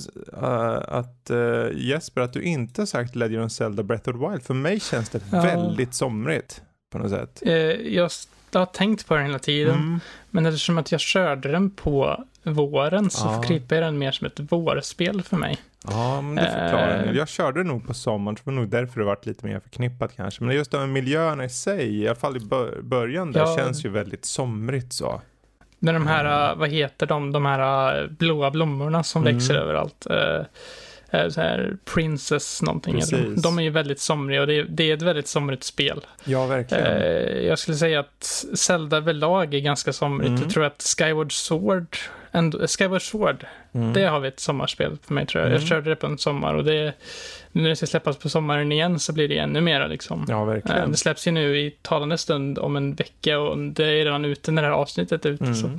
att 0.87 1.31
uh, 1.31 1.67
Jesper, 1.75 2.21
att 2.21 2.33
du 2.33 2.41
inte 2.41 2.87
sagt 2.87 3.15
Legend 3.15 3.45
of 3.45 3.51
Zelda 3.51 3.83
Breath 3.83 4.09
of 4.09 4.15
the 4.15 4.29
Wild. 4.29 4.43
För 4.43 4.53
mig 4.53 4.79
känns 4.79 5.09
det 5.09 5.21
ja. 5.31 5.41
väldigt 5.41 5.93
somrigt 5.93 6.61
på 6.91 6.97
något 6.97 7.09
sätt. 7.09 7.41
Jag 7.85 8.09
har 8.53 8.65
tänkt 8.65 9.07
på 9.07 9.15
den 9.15 9.25
hela 9.25 9.39
tiden, 9.39 9.75
mm. 9.75 9.99
men 10.29 10.45
eftersom 10.45 10.77
att 10.77 10.91
jag 10.91 11.01
körde 11.01 11.51
den 11.51 11.71
på 11.71 12.25
våren 12.43 13.09
så 13.09 13.27
Ja. 13.27 13.33
jag 13.75 13.83
den 13.83 13.97
mer 13.97 14.11
som 14.11 14.27
ett 14.27 14.39
vårspel 14.39 15.21
för 15.21 15.37
mig. 15.37 15.57
Ja, 15.87 16.21
men 16.21 16.35
det 16.35 16.41
förklarar 16.51 17.03
Eh. 17.03 17.09
uh, 17.11 17.17
Jag 17.17 17.27
körde 17.29 17.63
nog 17.63 17.87
på 17.87 17.93
sommaren, 17.93 18.37
så 18.37 18.41
det 18.45 18.51
var 18.51 18.61
nog 18.61 18.69
därför 18.69 18.99
det 18.99 19.05
varit 19.05 19.25
lite 19.25 19.45
mer 19.45 19.59
förknippat 19.59 20.15
kanske. 20.15 20.43
Men 20.43 20.55
just 20.55 20.71
de 20.71 20.77
här 20.77 20.87
miljöerna 20.87 21.45
i 21.45 21.49
sig, 21.49 22.01
i 22.01 22.07
alla 22.07 22.15
fall 22.15 22.37
i 22.37 22.39
bör- 22.39 22.81
början 22.81 23.31
där, 23.31 23.39
Ja. 23.39 23.55
känns 23.57 23.85
ju 23.85 23.89
väldigt 23.89 24.25
somrigt 24.25 24.93
så. 24.93 25.21
Med 25.79 25.93
de 25.93 26.07
här, 26.07 26.49
äh, 26.51 26.57
vad 26.57 26.69
heter 26.69 27.05
de, 27.05 27.31
de 27.31 27.45
här 27.45 28.01
äh, 28.03 28.07
blåa 28.09 28.51
blommorna 28.51 29.03
som 29.03 29.21
Mm. 29.21 29.35
växer 29.35 29.55
överallt. 29.55 30.07
Uh, 30.09 30.43
så 31.29 31.41
här 31.41 31.77
Princess 31.93 32.61
någonting. 32.61 32.93
De. 32.93 32.99
Precis. 33.01 33.43
de 33.43 33.59
är 33.59 33.63
ju 33.63 33.69
väldigt 33.69 33.99
somriga 33.99 34.41
och 34.41 34.47
det 34.47 34.53
är, 34.59 34.63
det 34.63 34.83
är 34.89 34.93
ett 34.93 35.01
väldigt 35.01 35.27
somrigt 35.27 35.63
spel. 35.63 36.05
Ja, 36.23 36.45
verkligen. 36.45 36.85
Eh, 36.85 37.47
jag 37.47 37.59
skulle 37.59 37.77
säga 37.77 37.99
att 37.99 38.23
Zelda 38.53 38.97
överlag 38.97 39.53
är 39.53 39.59
ganska 39.59 39.93
somrigt. 39.93 40.29
Mm. 40.29 40.41
Jag 40.41 40.49
tror 40.51 40.65
att 40.65 40.83
Skyward 40.97 41.31
Sword, 41.31 41.97
ändå, 42.33 42.59
eh, 42.61 42.67
Skyward 42.67 43.01
Sword, 43.01 43.45
Mm. 43.73 43.93
det 43.93 44.03
har 44.03 44.19
vi 44.19 44.27
ett 44.27 44.39
sommarspel 44.39 44.97
för 45.07 45.13
mig 45.13 45.25
tror 45.25 45.41
jag. 45.43 45.51
Jag 45.51 45.57
Mm. 45.57 45.67
körde 45.67 45.89
det 45.89 45.95
på 45.95 46.07
en 46.07 46.17
sommar 46.17 46.53
och 46.53 46.63
det, 46.63 46.93
nu 47.51 47.61
när 47.61 47.69
det 47.69 47.75
ska 47.75 47.85
släppas 47.87 48.17
på 48.17 48.29
sommaren 48.29 48.71
igen 48.71 48.99
så 48.99 49.13
blir 49.13 49.27
det 49.27 49.37
ännu 49.37 49.61
mera 49.61 49.87
liksom. 49.87 50.25
Ja, 50.29 50.39
Eh, 50.41 50.45
verkligen. 50.45 50.91
Det 50.91 50.97
släpps 50.97 51.27
ju 51.27 51.31
nu 51.31 51.57
i 51.57 51.71
talande 51.81 52.17
stund 52.17 52.59
om 52.59 52.75
en 52.75 52.95
vecka 52.95 53.39
och 53.39 53.57
det 53.57 53.83
är 53.85 54.05
redan 54.05 54.25
ute 54.25 54.51
när 54.51 54.61
det 54.61 54.67
här 54.67 54.75
avsnittet 54.75 55.25
är 55.25 55.29
ute. 55.29 55.53
Så. 55.55 55.69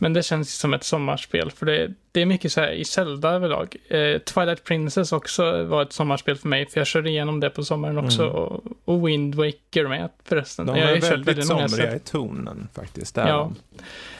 Mm. 0.00 0.12
Men 0.12 0.12
det 0.12 0.22
känns 0.22 0.54
som 0.58 0.74
ett 0.74 0.84
sommarspel, 0.84 1.50
för 1.50 1.66
det, 1.66 1.90
det 2.12 2.22
är 2.22 2.26
mycket 2.26 2.52
så 2.52 2.60
här 2.60 2.72
i 2.72 2.84
Zelda 2.84 3.30
överlag. 3.30 3.76
Eh, 3.88 4.18
Twilight 4.18 4.64
Princess 4.64 5.12
också 5.12 5.62
var 5.64 5.82
ett 5.82 5.92
sommarspel 5.92 6.36
för 6.36 6.48
mig, 6.48 6.66
för 6.66 6.80
jag 6.80 6.86
körde 6.86 7.10
igenom 7.10 7.40
det 7.40 7.50
på 7.50 7.64
sommaren 7.64 7.98
också. 7.98 8.22
Mm. 8.22 8.34
Och, 8.34 8.62
och 8.84 9.08
Wind 9.08 9.34
Waker 9.34 9.88
med 9.88 10.08
förresten. 10.24 10.66
De 10.66 10.76
jag 10.76 10.90
är 10.90 11.00
kört 11.00 11.12
väldigt 11.12 11.48
många 11.48 11.68
somriga 11.68 11.96
i 11.96 11.98
tonen 11.98 12.68
faktiskt. 12.74 13.14
Det 13.14 13.20
är 13.20 13.28
Ja. 13.28 13.52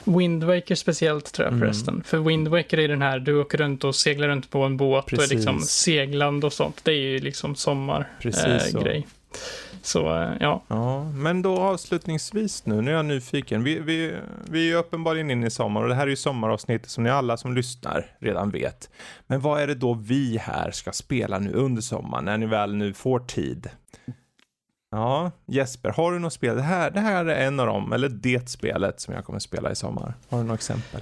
Wind 0.05 0.45
Waker 0.45 0.75
speciellt 0.75 1.33
tror 1.33 1.47
jag 1.47 1.53
Mm. 1.55 1.67
förresten. 1.69 2.03
För 2.07 2.19
Wind 2.19 2.49
Waker 2.49 2.79
är 2.79 2.89
den 2.89 3.03
här, 3.03 3.19
du 3.19 3.41
åker 3.41 3.59
runt 3.59 3.85
och 3.85 3.95
seglar 3.95 4.29
runt 4.29 4.51
på 4.51 4.63
en 4.63 4.77
båt 4.77 5.05
och 5.13 5.13
är 5.13 5.29
liksom 5.29 5.57
Precis. 5.57 5.71
seglande 5.71 6.47
och 6.47 6.53
sånt. 6.53 6.81
Det 6.85 6.93
är 6.93 6.97
ju 6.97 7.19
liksom 7.19 7.55
sommargrej. 7.57 8.07
Precis 8.23 8.75
Eh, 8.75 9.03
så. 9.87 10.17
Eh, 10.17 10.33
ja. 10.41 10.63
Ja, 10.69 11.05
men 11.05 11.43
då 11.43 11.59
avslutningsvis 11.59 12.67
nu, 12.67 12.81
nu 12.81 12.91
är 12.91 12.95
jag 12.95 13.05
nyfiken. 13.05 13.65
Vi, 13.65 13.79
vi, 13.79 14.15
vi 14.51 14.61
är 14.61 14.67
ju 14.67 14.75
uppenbarligen 14.75 15.31
inne 15.31 15.47
i 15.47 15.51
sommar 15.51 15.83
och 15.83 15.89
det 15.89 15.95
här 15.95 16.03
är 16.03 16.11
ju 16.11 16.17
sommaravsnittet 16.17 16.91
som 16.91 17.05
ni 17.05 17.11
alla 17.11 17.37
som 17.37 17.55
lyssnar 17.55 18.07
redan 18.19 18.51
vet. 18.51 18.91
Men 19.27 19.41
vad 19.41 19.61
är 19.61 19.67
det 19.67 19.75
då 19.75 19.95
vi 19.95 20.39
här 20.39 20.71
ska 20.71 20.93
spela 20.93 21.39
nu 21.39 21.53
under 21.53 21.83
sommaren 21.83 22.25
när 22.25 22.39
ni 22.39 22.47
väl 22.47 22.75
nu 22.75 22.95
får 22.95 23.21
tid? 23.21 23.71
Ja, 24.91 25.31
Jesper, 25.47 25.91
har 25.91 26.13
du 26.13 26.19
något 26.19 26.33
spel? 26.33 26.57
Det 26.57 26.63
här, 26.63 26.91
det 26.91 27.01
här 27.01 27.25
är 27.25 27.47
en 27.47 27.61
av 27.61 27.67
dem, 27.67 27.93
eller 27.93 28.09
det 28.09 28.51
spelet 28.51 29.01
som 29.01 29.15
jag 29.15 29.25
kommer 29.25 29.39
spela 29.39 29.71
i 29.71 29.77
sommar. 29.77 30.15
Har 30.29 30.39
du 30.39 30.45
något 30.45 30.55
exempel? 30.55 31.01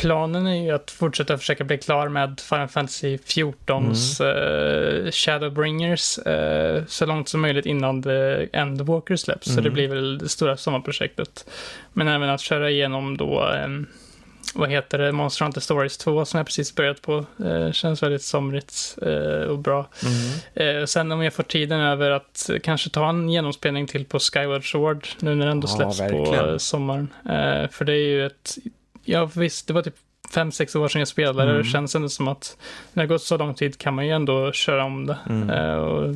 Planen 0.00 0.46
är 0.46 0.62
ju 0.64 0.70
att 0.70 0.90
fortsätta 0.90 1.38
försöka 1.38 1.64
bli 1.64 1.78
klar 1.78 2.08
med 2.08 2.40
Final 2.40 2.68
Fantasy 2.68 3.16
14s 3.16 4.20
Mm. 4.20 5.06
eh, 5.06 5.10
Shadowbringers 5.10 6.18
eh, 6.18 6.84
så 6.86 7.06
långt 7.06 7.28
som 7.28 7.40
möjligt 7.40 7.66
innan 7.66 8.02
The 8.02 8.48
Endwalker 8.52 9.16
släpps. 9.16 9.46
Så 9.46 9.52
Mm. 9.52 9.64
det 9.64 9.70
blir 9.70 9.88
väl 9.88 10.18
det 10.18 10.28
stora 10.28 10.56
sommarprojektet. 10.56 11.50
Men 11.92 12.08
även 12.08 12.30
att 12.30 12.40
köra 12.40 12.70
igenom 12.70 13.16
då, 13.16 13.52
eh, 13.54 13.68
vad 14.54 14.70
heter 14.70 14.98
det, 14.98 15.12
Monster 15.12 15.44
Hunter 15.44 15.60
Stories 15.60 15.98
2 15.98 16.24
som 16.24 16.38
jag 16.38 16.46
precis 16.46 16.74
börjat 16.74 17.02
på. 17.02 17.24
Eh, 17.44 17.72
känns 17.72 18.02
väldigt 18.02 18.22
somrigt 18.22 18.98
eh, 19.02 19.42
och 19.48 19.58
bra. 19.58 19.88
Eh, 20.54 20.84
sen 20.84 21.12
om 21.12 21.22
jag 21.22 21.34
får 21.34 21.42
tiden 21.42 21.80
över 21.80 22.10
att 22.10 22.50
kanske 22.62 22.90
ta 22.90 23.08
en 23.08 23.28
genomspelning 23.30 23.86
till 23.86 24.04
på 24.04 24.18
Skyward 24.18 24.70
Sword 24.70 25.08
nu 25.20 25.34
när 25.34 25.46
det 25.46 25.52
ändå 25.52 25.68
Ja, 25.68 25.76
släpps 25.92 25.98
på 26.12 26.24
verkligen. 26.24 26.48
eh, 26.50 26.56
sommaren. 26.56 27.08
För 27.72 27.84
det 27.84 27.92
är 27.92 28.08
ju 28.08 28.26
ett, 28.26 28.56
ja 29.04 29.30
visst, 29.34 29.66
det 29.66 29.72
var 29.72 29.82
typ 29.82 29.96
fem 30.34 30.52
sex 30.52 30.76
år 30.76 30.88
sedan 30.88 30.98
jag 30.98 31.08
spelade 31.08 31.42
Mm. 31.42 31.56
och 31.56 31.62
det 31.64 31.68
känns 31.70 31.94
ändå 31.94 32.08
som 32.08 32.28
att 32.28 32.56
när 32.92 33.02
det 33.02 33.06
gått 33.06 33.22
så 33.22 33.36
lång 33.36 33.54
tid 33.54 33.78
kan 33.78 33.94
man 33.94 34.06
ju 34.06 34.12
ändå 34.12 34.52
köra 34.52 34.84
om 34.84 35.06
det. 35.06 35.18
Mm. 35.28 35.50
Eh, 35.50 35.74
och 35.74 36.14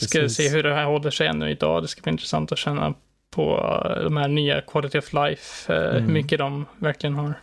ska 0.00 0.18
Precis. 0.20 0.36
se 0.36 0.48
hur 0.56 0.62
det 0.62 0.74
här 0.74 0.84
håller 0.84 1.10
sig 1.10 1.26
ännu 1.26 1.50
idag. 1.50 1.82
Det 1.82 1.88
ska 1.88 2.02
bli 2.02 2.12
intressant 2.12 2.52
att 2.52 2.58
känna 2.58 2.94
på 3.30 3.56
eh, 3.96 4.02
de 4.04 4.16
här 4.16 4.28
nya 4.28 4.60
Quality 4.60 4.98
of 4.98 5.12
Life, 5.12 5.74
eh, 5.74 5.90
Mm. 5.90 6.02
hur 6.04 6.12
mycket 6.12 6.38
de 6.38 6.66
verkligen 6.78 7.14
har. 7.14 7.34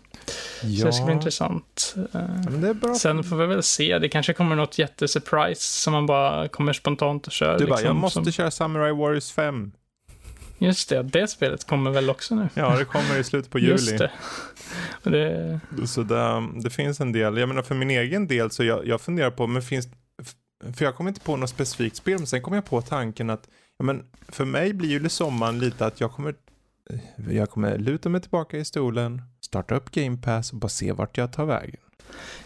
Så 0.80 0.86
det 0.86 0.94
ska 0.94 1.06
bli 1.06 1.14
intressant. 1.14 1.96
Ja. 2.84 2.96
Sen 2.96 3.24
får 3.24 3.36
vi 3.36 3.46
väl 3.46 3.64
se, 3.64 4.00
det 4.00 4.10
kanske 4.10 4.34
kommer 4.34 4.56
något 4.56 4.80
jättesurprise 4.80 5.62
som 5.82 5.94
man 5.94 6.06
bara 6.06 6.48
kommer 6.48 6.74
spontant 6.74 7.28
och 7.28 7.34
kör. 7.34 7.58
Du 7.58 7.66
bara, 7.66 7.76
liksom, 7.76 7.88
jag 7.88 7.96
måste 7.96 8.24
som, 8.24 8.32
köra 8.32 8.52
Samurai 8.52 8.92
Warriors 8.92 9.32
5. 9.32 9.72
Just 10.58 10.90
det, 10.90 11.04
det 11.04 11.28
spelet 11.28 11.68
kommer 11.68 11.92
väl 11.92 12.10
också 12.10 12.36
nu. 12.36 12.50
Ja, 12.54 12.78
det 12.78 12.86
kommer 12.86 13.18
i 13.18 13.24
slutet 13.24 13.52
på 13.52 13.60
juli. 13.60 13.72
Just 13.72 13.98
det. 13.98 14.12
Det. 15.04 15.88
Så 15.88 16.04
det, 16.04 16.50
det 16.64 16.70
finns 16.70 17.00
en 17.00 17.12
del, 17.12 17.38
jag 17.38 17.50
menar 17.50 17.62
för 17.62 17.76
min 17.76 17.92
egen 17.92 18.28
del 18.28 18.52
så 18.52 18.64
jag, 18.64 18.88
jag 18.88 19.02
funderar 19.02 19.32
på, 19.32 19.48
men 19.48 19.62
finns, 19.62 19.88
för 20.74 20.86
jag 20.86 20.96
kommer 20.96 21.10
inte 21.10 21.22
på 21.22 21.38
något 21.38 21.50
specifikt 21.50 21.96
spel, 21.96 22.18
men 22.18 22.28
sen 22.28 22.42
kom 22.42 22.54
jag 22.54 22.66
på 22.66 22.82
tanken 22.82 23.30
att, 23.30 23.50
ja 23.78 23.86
men 23.86 24.04
för 24.28 24.46
mig 24.46 24.74
blir 24.74 24.90
ju 24.90 25.10
sommaren 25.10 25.60
lite 25.60 25.86
att 25.86 26.00
jag 26.00 26.12
kommer, 26.12 26.36
jag 27.30 27.50
kommer 27.50 27.78
luta 27.78 28.10
mig 28.10 28.22
tillbaka 28.22 28.58
i 28.58 28.66
stolen, 28.66 29.22
starta 29.42 29.76
upp 29.76 29.92
Game 29.92 30.18
Pass 30.18 30.52
och 30.52 30.58
bara 30.58 30.70
se 30.70 30.92
vart 30.92 31.18
jag 31.18 31.34
tar 31.34 31.46
vägen. 31.46 31.80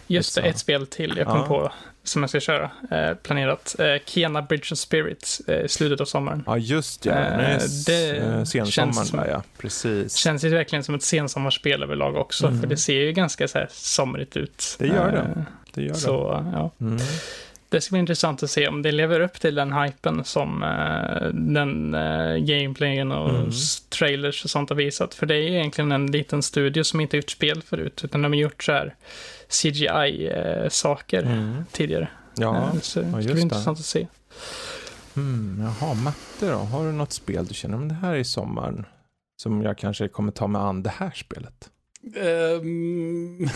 Just 0.08 0.36
det, 0.36 0.42
ett 0.42 0.60
spel 0.60 0.88
till 0.88 1.14
jag 1.18 1.28
kom 1.28 1.38
Ja. 1.38 1.46
på 1.48 1.72
som 2.04 2.24
jag 2.24 2.30
ska 2.30 2.40
köra. 2.40 2.72
Eh, 2.92 3.14
planerat. 3.16 3.76
Eh, 3.80 3.86
Kena 4.06 4.42
Bridge 4.42 4.68
of 4.72 4.78
Spirits 4.78 5.40
eh, 5.48 5.66
i 5.66 5.70
slutet 5.70 6.02
av 6.02 6.06
sommaren. 6.06 6.44
Ja 6.46 6.58
just 6.58 7.06
ja, 7.06 7.14
Eh, 7.14 7.60
det 7.86 8.18
eh, 8.18 8.44
sensommaren 8.44 9.08
där 9.12 9.28
ja, 9.32 9.44
precis. 9.58 10.16
Känns 10.16 10.44
ju 10.44 10.50
verkligen 10.50 10.84
som 10.84 10.96
ett 10.96 11.04
sensommarspel 11.04 11.84
överlag 11.84 12.16
också, 12.16 12.48
Mm. 12.48 12.60
för 12.62 12.68
det 12.68 12.78
ser 12.78 13.00
ju 13.02 13.12
ganska 13.12 13.48
så 13.48 13.58
här 13.58 13.68
somrigt 13.72 14.38
ut. 14.38 14.76
Det 14.80 14.88
gör 14.88 15.12
det. 15.12 15.18
Eh, 15.40 15.44
Det 15.74 15.82
gör 15.82 15.94
det. 15.94 16.00
Så, 16.00 16.46
ja. 16.54 16.72
Mm. 16.82 16.98
Det 17.70 17.82
ska 17.82 17.92
bli 17.94 18.00
intressant 18.00 18.44
att 18.44 18.50
se 18.50 18.68
om 18.68 18.82
det 18.82 18.92
lever 18.92 19.20
upp 19.20 19.34
till 19.40 19.56
den 19.56 19.74
hypen 19.74 20.24
som 20.24 20.64
eh, 20.64 21.28
den 21.34 21.96
uh, 21.96 22.38
gameplayen 22.38 23.12
och 23.12 23.30
Mm. 23.30 23.52
trailers 23.90 24.44
och 24.44 24.50
sånt 24.50 24.70
har 24.70 24.76
visat. 24.78 25.14
För 25.14 25.26
det 25.26 25.36
är 25.36 25.42
egentligen 25.42 25.92
en 25.92 26.06
liten 26.12 26.44
studio 26.44 26.84
som 26.84 27.02
inte 27.02 27.18
gjort 27.18 27.30
spel 27.30 27.62
förut, 27.62 28.02
utan 28.04 28.22
de 28.22 28.32
har 28.32 28.40
gjort 28.40 28.64
så 28.64 28.72
här 28.72 28.96
CGI-saker 29.50 31.24
Mm. 31.24 31.64
tidigare. 31.72 32.08
Ja, 32.38 32.56
Eh, 32.58 32.80
så 32.82 33.00
det 33.02 33.08
ska 33.10 33.18
bli 33.18 33.34
det. 33.34 33.40
intressant 33.42 33.80
att 33.80 33.86
se. 33.86 34.08
mm, 35.18 35.62
jaha, 35.80 35.94
matte 35.94 36.52
då? 36.52 36.58
Har 36.58 36.86
du 36.86 36.92
något 36.92 37.14
spel 37.14 37.46
du 37.46 37.54
känner, 37.54 37.78
men 37.78 37.88
det 37.88 37.96
här 37.96 38.14
är 38.14 38.18
i 38.18 38.24
sommaren 38.24 38.86
som 39.42 39.62
jag 39.62 39.78
kanske 39.78 40.08
kommer 40.08 40.32
ta 40.32 40.48
mig 40.48 40.62
an 40.62 40.84
det 40.84 40.94
här 40.98 41.12
spelet? 41.16 41.70
Ehm, 42.16 43.50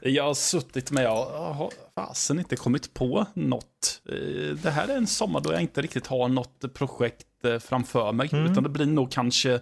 jag 0.00 0.24
har 0.24 0.34
suttit 0.34 0.90
med, 0.90 1.04
jag 1.04 1.24
har 1.26 1.70
fasen 1.94 2.38
inte 2.38 2.56
kommit 2.56 2.94
på 2.94 3.26
något. 3.34 4.00
Eh, 4.08 4.56
Det 4.62 4.70
här 4.70 4.88
är 4.88 4.96
en 4.96 5.06
sommar 5.06 5.40
då 5.40 5.52
jag 5.52 5.60
inte 5.60 5.82
riktigt 5.82 6.06
har 6.06 6.28
något 6.28 6.74
projekt 6.74 7.26
eh, 7.44 7.58
framför 7.58 8.12
mig. 8.12 8.28
Mm. 8.32 8.52
Utan 8.52 8.62
det 8.62 8.68
blir 8.68 8.86
nog 8.86 9.10
kanske, 9.10 9.60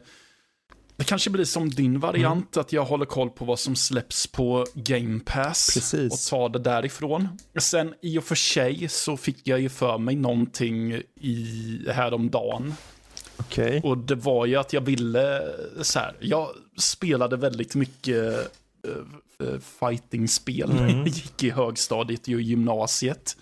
det 0.96 1.04
kanske 1.04 1.30
blir 1.30 1.44
som 1.44 1.70
din 1.70 2.00
variant, 2.00 2.56
att 2.56 2.72
jag 2.72 2.84
håller 2.84 3.04
koll 3.06 3.30
på 3.30 3.44
vad 3.44 3.58
som 3.58 3.76
släpps 3.76 4.26
på 4.26 4.66
Game 4.74 5.20
Pass. 5.20 5.70
Precis. 5.74 6.12
Och 6.12 6.30
tar 6.38 6.48
det 6.48 6.58
därifrån. 6.58 7.28
Sen 7.58 7.94
i 8.02 8.18
och 8.18 8.24
för 8.24 8.34
sig 8.34 8.88
så 8.88 9.16
fick 9.16 9.46
jag 9.46 9.60
ju 9.60 9.68
för 9.68 9.98
mig 9.98 10.16
någonting 10.16 10.92
i 11.20 11.78
häromdagen. 11.92 12.74
Okej. 13.40 13.80
Och 13.84 13.98
det 13.98 14.14
var 14.14 14.46
ju 14.46 14.56
att 14.56 14.72
jag 14.72 14.80
ville, 14.80 15.42
så 15.82 15.98
här, 15.98 16.16
jag 16.20 16.48
spelade 16.76 17.36
väldigt 17.36 17.74
mycket 17.74 18.34
eh, 18.88 19.58
fightingspel 19.80 20.70
Mm. 20.70 20.98
jag 20.98 21.08
gick 21.08 21.42
i 21.42 21.50
högstadiet 21.50 22.28
och 22.28 22.28
gymnasiet. 22.28 23.36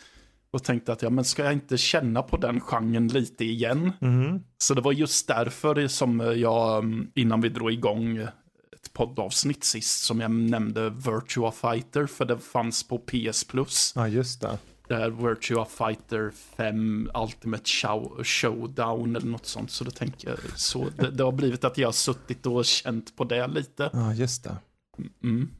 Och 0.50 0.64
tänkte 0.64 0.92
att, 0.92 1.02
ja 1.02 1.10
men 1.10 1.24
ska 1.24 1.44
jag 1.44 1.52
inte 1.52 1.76
känna 1.78 2.22
på 2.22 2.36
den 2.36 2.60
genren 2.60 3.08
lite 3.08 3.44
igen? 3.44 3.92
Mm. 4.00 4.40
Så 4.58 4.74
det 4.74 4.80
var 4.80 4.92
just 4.92 5.28
därför 5.28 5.88
som 5.88 6.20
jag, 6.36 6.78
mm, 6.84 7.10
innan 7.14 7.40
vi 7.40 7.48
drog 7.48 7.72
igång 7.72 8.18
ett 8.18 8.92
poddavsnitt 8.92 9.64
sist, 9.64 10.04
som 10.04 10.20
jag 10.20 10.30
nämnde 10.30 10.90
Virtua 10.90 11.52
Fighter, 11.52 12.06
för 12.06 12.24
det 12.24 12.38
fanns 12.38 12.88
på 12.88 12.98
PS 12.98 13.44
Plus. 13.44 13.92
Ja, 13.96 14.08
just 14.08 14.40
det. 14.40 14.58
Det 14.88 14.94
här 14.94 15.10
Virtua 15.10 15.64
Fighter 15.64 16.30
5 16.56 17.10
Ultimate 17.14 17.64
Show, 17.64 18.24
Showdown 18.24 19.16
eller 19.16 19.26
något 19.26 19.46
sånt. 19.46 19.70
Så 19.70 19.84
då 19.84 19.90
tänker 19.90 20.28
jag 20.28 20.38
så. 20.58 20.86
Det, 20.96 21.10
det 21.10 21.24
har 21.24 21.32
blivit 21.32 21.64
att 21.64 21.78
jag 21.78 21.88
har 21.88 21.92
suttit 21.92 22.46
och 22.46 22.64
känt 22.64 23.16
på 23.16 23.24
det 23.24 23.46
lite. 23.46 23.90
Ja, 23.92 24.14
just 24.14 24.44
det. 24.44 24.56
Mm. 25.22 25.50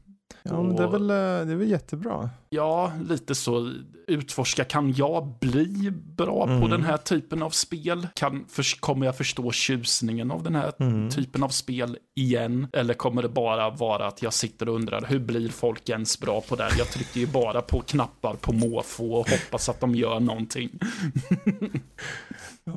Ja, 0.43 0.63
men 0.63 0.75
det 0.75 0.83
är 0.83 0.87
väl, 0.87 1.09
eh, 1.09 1.15
det 1.15 1.53
är 1.53 1.55
väl 1.55 1.69
jättebra. 1.69 2.29
Ja, 2.49 2.91
lite 3.09 3.35
så. 3.35 3.73
Utforska, 4.07 4.63
kan 4.63 4.93
jag 4.93 5.33
bli 5.39 5.91
bra 6.15 6.45
på 6.45 6.51
Mm. 6.53 6.69
den 6.69 6.83
här 6.83 6.97
typen 6.97 7.43
av 7.43 7.49
spel? 7.49 8.07
Kan, 8.15 8.45
för, 8.49 8.79
kommer 8.79 9.05
jag 9.05 9.17
förstå 9.17 9.51
tjusningen 9.51 10.31
av 10.31 10.43
den 10.43 10.55
här 10.55 10.71
Mm. 10.79 11.09
typen 11.09 11.43
av 11.43 11.49
spel 11.49 11.97
igen? 12.15 12.67
Eller 12.73 12.93
kommer 12.93 13.21
det 13.21 13.29
bara 13.29 13.69
vara 13.69 14.07
att 14.07 14.21
jag 14.21 14.33
sitter 14.33 14.69
och 14.69 14.75
undrar, 14.75 15.05
hur 15.07 15.19
blir 15.19 15.49
folk 15.49 15.89
ens 15.89 16.19
bra 16.19 16.41
på 16.41 16.55
det 16.55 16.63
här? 16.63 16.71
Jag 16.77 16.87
trycker 16.87 17.19
ju 17.19 17.27
bara 17.27 17.61
på 17.61 17.81
knappar 17.81 18.33
på 18.33 18.53
måfå 18.53 19.11
och 19.13 19.29
hoppas 19.29 19.69
att 19.69 19.79
de 19.79 19.95
gör 19.95 20.19
någonting. 20.19 20.69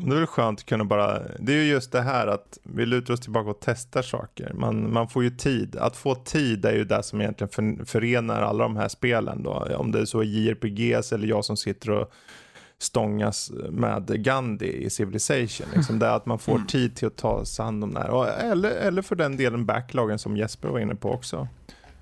Det 0.01 0.15
är 0.15 0.19
väl 0.19 0.27
skönt 0.27 0.61
att 0.61 0.67
kunna 0.67 0.85
bara, 0.85 1.23
det 1.39 1.53
är 1.53 1.57
ju 1.57 1.65
just 1.65 1.93
det 1.93 2.01
här 2.01 2.27
att 2.27 2.59
vi 2.63 2.87
lutar 2.87 3.15
oss 3.15 3.21
tillbaka 3.21 3.51
och 3.51 3.59
testar 3.61 4.03
saker. 4.03 4.53
Man, 4.55 4.93
man 4.93 5.09
får 5.09 5.23
ju 5.25 5.31
tid. 5.31 5.77
Att 5.77 5.97
få 5.97 6.15
tid 6.15 6.65
är 6.65 6.73
ju 6.73 6.85
det 6.85 7.03
som 7.03 7.21
egentligen 7.21 7.87
förenar 7.87 8.43
alla 8.43 8.65
de 8.65 8.77
här 8.77 8.89
spelen 8.89 9.43
då. 9.43 9.69
Om 9.77 9.93
det 9.93 10.01
är 10.01 10.05
så 10.05 10.23
JRPGs 10.23 11.13
eller 11.13 11.27
jag 11.27 11.45
som 11.45 11.57
sitter 11.57 11.91
och 11.91 12.13
stångas 12.79 13.53
med 13.71 14.25
Gandhi 14.25 14.85
i 14.85 14.91
Civilization. 14.91 15.67
Liksom 15.75 15.99
det 15.99 16.13
att 16.13 16.27
man 16.27 16.39
får 16.39 16.55
mm. 16.55 16.67
tid 16.67 16.97
till 16.97 17.07
att 17.07 17.17
ta 17.17 17.45
sig 17.45 17.65
hand 17.65 17.85
om 17.85 17.95
det 17.95 18.01
här. 18.01 18.51
Eller, 18.53 18.71
eller 18.71 19.03
för 19.03 19.17
den 19.17 19.37
delen 19.37 19.67
backloggen 19.67 20.19
som 20.19 20.37
Jesper 20.37 20.69
var 20.69 20.79
inne 20.79 20.95
på 20.95 21.13
också. 21.13 21.49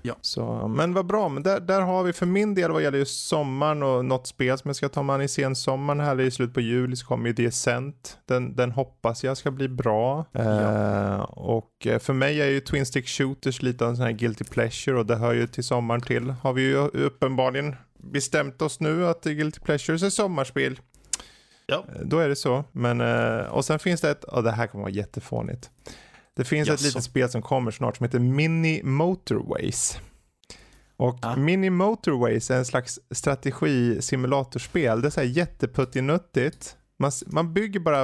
Ja. 0.01 0.15
Så, 0.21 0.67
men 0.67 0.93
vad 0.93 1.05
bra, 1.05 1.29
men 1.29 1.43
där, 1.43 1.59
där 1.59 1.81
har 1.81 2.03
vi 2.03 2.13
för 2.13 2.25
min 2.25 2.55
del 2.55 2.71
vad 2.71 2.83
gäller 2.83 2.97
just 2.97 3.27
sommaren 3.27 3.83
och 3.83 4.05
något 4.05 4.27
spel 4.27 4.57
som 4.57 4.69
jag 4.69 4.75
ska 4.75 4.89
ta 4.89 5.03
man 5.03 5.21
i 5.21 5.27
sensommaren 5.27 5.99
här 5.99 6.21
i 6.21 6.31
slutet 6.31 6.53
på 6.53 6.61
juli 6.61 6.95
så 6.95 7.05
kommer 7.05 7.27
ju 7.27 7.33
Descent. 7.33 8.17
Den, 8.25 8.55
den 8.55 8.71
hoppas 8.71 9.23
jag 9.23 9.37
ska 9.37 9.51
bli 9.51 9.67
bra. 9.67 10.25
Ja. 10.31 10.41
Eh, 10.41 11.21
och 11.21 11.87
eh, 11.87 11.99
för 11.99 12.13
mig 12.13 12.41
är 12.41 12.47
ju 12.47 12.59
Twin 12.59 12.85
Stick 12.85 13.07
Shooters 13.07 13.61
lite 13.61 13.83
av 13.83 13.89
en 13.89 13.95
sån 13.95 14.05
här 14.05 14.11
guilty 14.11 14.43
pleasure 14.43 14.99
och 14.99 15.05
det 15.05 15.15
hör 15.15 15.33
ju 15.33 15.47
till 15.47 15.63
sommaren 15.63 16.01
till. 16.01 16.29
Har 16.29 16.53
vi 16.53 16.61
ju 16.61 16.75
uppenbarligen 16.77 17.75
bestämt 17.97 18.61
oss 18.61 18.79
nu 18.79 19.07
att 19.07 19.23
Guilty 19.23 19.59
Pleasures 19.59 20.03
är 20.03 20.09
sommarspel. 20.09 20.79
Ja. 21.65 21.85
Eh, 21.95 22.01
då 22.01 22.19
är 22.19 22.29
det 22.29 22.35
så. 22.35 22.63
Men, 22.71 23.01
eh, 23.01 23.45
och 23.45 23.65
sen 23.65 23.79
finns 23.79 24.01
det 24.01 24.09
ett, 24.09 24.23
och 24.23 24.43
det 24.43 24.51
här 24.51 24.67
kommer 24.67 24.83
vara 24.83 24.93
jättefånigt. 24.93 25.69
Det 26.35 26.43
finns 26.43 26.67
Jaså. 26.67 26.81
ett 26.81 26.87
litet 26.87 27.03
spel 27.03 27.29
som 27.29 27.41
kommer 27.41 27.71
snart 27.71 27.97
som 27.97 28.03
heter 28.03 28.19
Mini 28.19 28.81
Motorways. 28.83 29.99
Och 30.97 31.19
ja. 31.21 31.35
Mini 31.35 31.69
Motorways 31.69 32.51
är 32.51 32.57
en 32.57 32.65
slags 32.65 32.99
strategi-simulatorspel. 33.09 35.01
Det 35.01 35.07
är 35.07 35.09
så 35.09 35.19
här 35.19 35.27
jätteputtinuttigt. 35.27 36.77
Man, 36.99 37.11
man 37.27 37.53
bygger 37.53 37.79
bara 37.79 38.01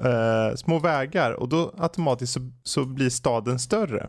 eh, 0.00 0.54
små 0.56 0.78
vägar 0.78 1.32
och 1.32 1.48
då 1.48 1.74
automatiskt 1.78 2.32
så, 2.32 2.40
så, 2.62 2.84
blir 2.84 3.10
staden 3.10 3.58
större. 3.58 4.08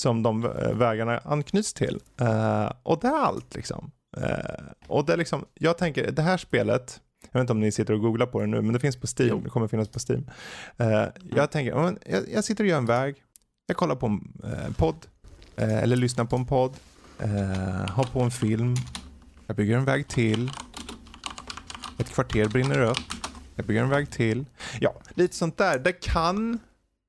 Som 0.00 0.22
de 0.22 0.44
eh, 0.44 0.72
vägarna 0.72 1.18
anknyts 1.18 1.74
till. 1.74 2.00
Eh, 2.20 2.72
och 2.82 2.98
det 3.00 3.08
är 3.08 3.18
allt 3.18 3.54
liksom. 3.54 3.90
Eh, 4.16 4.64
och 4.86 5.06
det 5.06 5.12
är 5.12 5.16
liksom, 5.16 5.44
jag 5.54 5.78
tänker, 5.78 6.10
det 6.10 6.22
här 6.22 6.36
spelet, 6.36 7.00
jag 7.36 7.40
vet 7.40 7.44
inte 7.44 7.52
om 7.52 7.60
ni 7.60 7.72
sitter 7.72 7.94
och 7.94 8.00
googlar 8.00 8.26
på 8.26 8.40
det 8.40 8.46
nu, 8.46 8.62
men 8.62 8.72
det 8.72 8.80
finns 8.80 8.96
på 8.96 9.06
Steam. 9.18 9.42
Det 9.42 9.50
kommer 9.50 9.68
finnas 9.68 9.88
på 9.88 9.98
Steam. 10.08 10.30
Uh, 10.80 11.08
jag 11.36 11.50
tänker, 11.50 11.96
jag, 12.32 12.44
sitter 12.44 12.64
och 12.64 12.70
gör 12.70 12.78
en 12.78 12.86
väg. 12.86 13.16
Jag 13.66 13.76
kollar 13.76 13.94
på 13.94 14.06
en 14.06 14.32
uh, 14.44 14.72
podd. 14.76 15.06
Uh, 15.60 15.82
eller 15.82 15.96
lyssnar 15.96 16.24
på 16.24 16.36
en 16.36 16.46
podd. 16.46 16.76
har 17.88 18.12
på 18.12 18.20
en 18.20 18.30
film. 18.30 18.74
Jag 19.46 19.56
bygger 19.56 19.76
en 19.76 19.84
väg 19.84 20.08
till. 20.08 20.50
Ett 21.98 22.08
kvarter 22.08 22.48
brinner 22.48 22.82
upp. 22.82 22.98
Jag 23.54 23.66
bygger 23.66 23.82
en 23.82 23.90
väg 23.90 24.10
till. 24.10 24.44
Ja, 24.80 24.94
lite 25.14 25.36
sånt 25.36 25.56
där. 25.56 25.78
Det 25.78 25.92
kan 25.92 26.58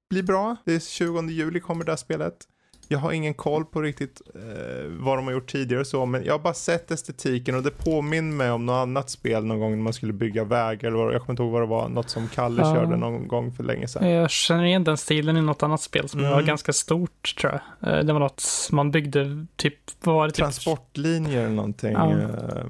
bli 0.10 0.24
bra. 0.24 0.56
Det 0.66 0.74
är 0.74 0.80
20 0.80 1.22
juli 1.30 1.60
kommer 1.60 1.86
det 1.86 1.92
här 1.92 1.98
spelet. 1.98 2.48
Jag 2.88 3.00
har 3.00 3.12
ingen 3.12 3.34
koll 3.34 3.66
på 3.66 3.82
riktigt 3.82 4.22
eh, 4.36 4.42
vad 4.90 5.18
de 5.18 5.26
har 5.26 5.34
gjort 5.34 5.52
tidigare 5.52 5.82
och 5.82 5.88
så, 5.88 6.06
men 6.06 6.24
jag 6.26 6.34
har 6.34 6.40
bara 6.40 6.54
sett 6.54 6.92
estetiken 6.92 7.56
och 7.56 7.64
det 7.64 7.72
påminner 7.72 8.36
mig 8.36 8.52
om 8.52 8.66
något 8.66 8.74
annat 8.84 9.10
spel 9.10 9.46
någon 9.46 9.60
gång 9.60 9.72
när 9.72 9.84
man 9.84 9.94
skulle 9.94 10.14
bygga 10.14 10.44
vägar 10.44 10.88
eller 10.88 10.98
vad, 10.98 11.14
jag 11.14 11.22
kommer 11.22 11.34
inte 11.34 11.44
ihåg 11.44 11.52
vad 11.52 11.62
det 11.62 11.66
var, 11.66 11.90
något 11.90 12.10
som 12.10 12.28
Kalle 12.28 12.62
ja. 12.62 12.76
körde 12.76 12.98
någon 12.98 13.28
gång 13.28 13.52
för 13.52 13.64
länge 13.64 13.88
sedan. 13.88 14.10
Jag 14.10 14.30
känner 14.30 14.64
igen 14.64 14.84
den 14.84 14.98
stilen 14.98 15.38
i 15.38 15.42
något 15.42 15.64
annat 15.64 15.82
spel 15.82 16.10
som 16.10 16.20
mm. 16.20 16.32
var 16.32 16.42
ganska 16.42 16.74
stort 16.74 17.36
tror 17.40 17.60
jag. 17.80 17.94
Eh, 17.94 18.06
det 18.06 18.14
var 18.14 18.20
något 18.20 18.44
man 18.72 18.92
byggde 18.92 19.46
typ, 19.56 19.76
vad 20.04 20.16
var 20.16 20.28
det? 20.28 20.32
Typ... 20.32 20.38
Transportlinjer 20.38 21.40
eller 21.46 21.56
någonting 21.56 21.92
ja. 21.92 22.12
eh, 22.12 22.66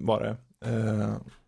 var 0.00 0.20
det. 0.20 0.36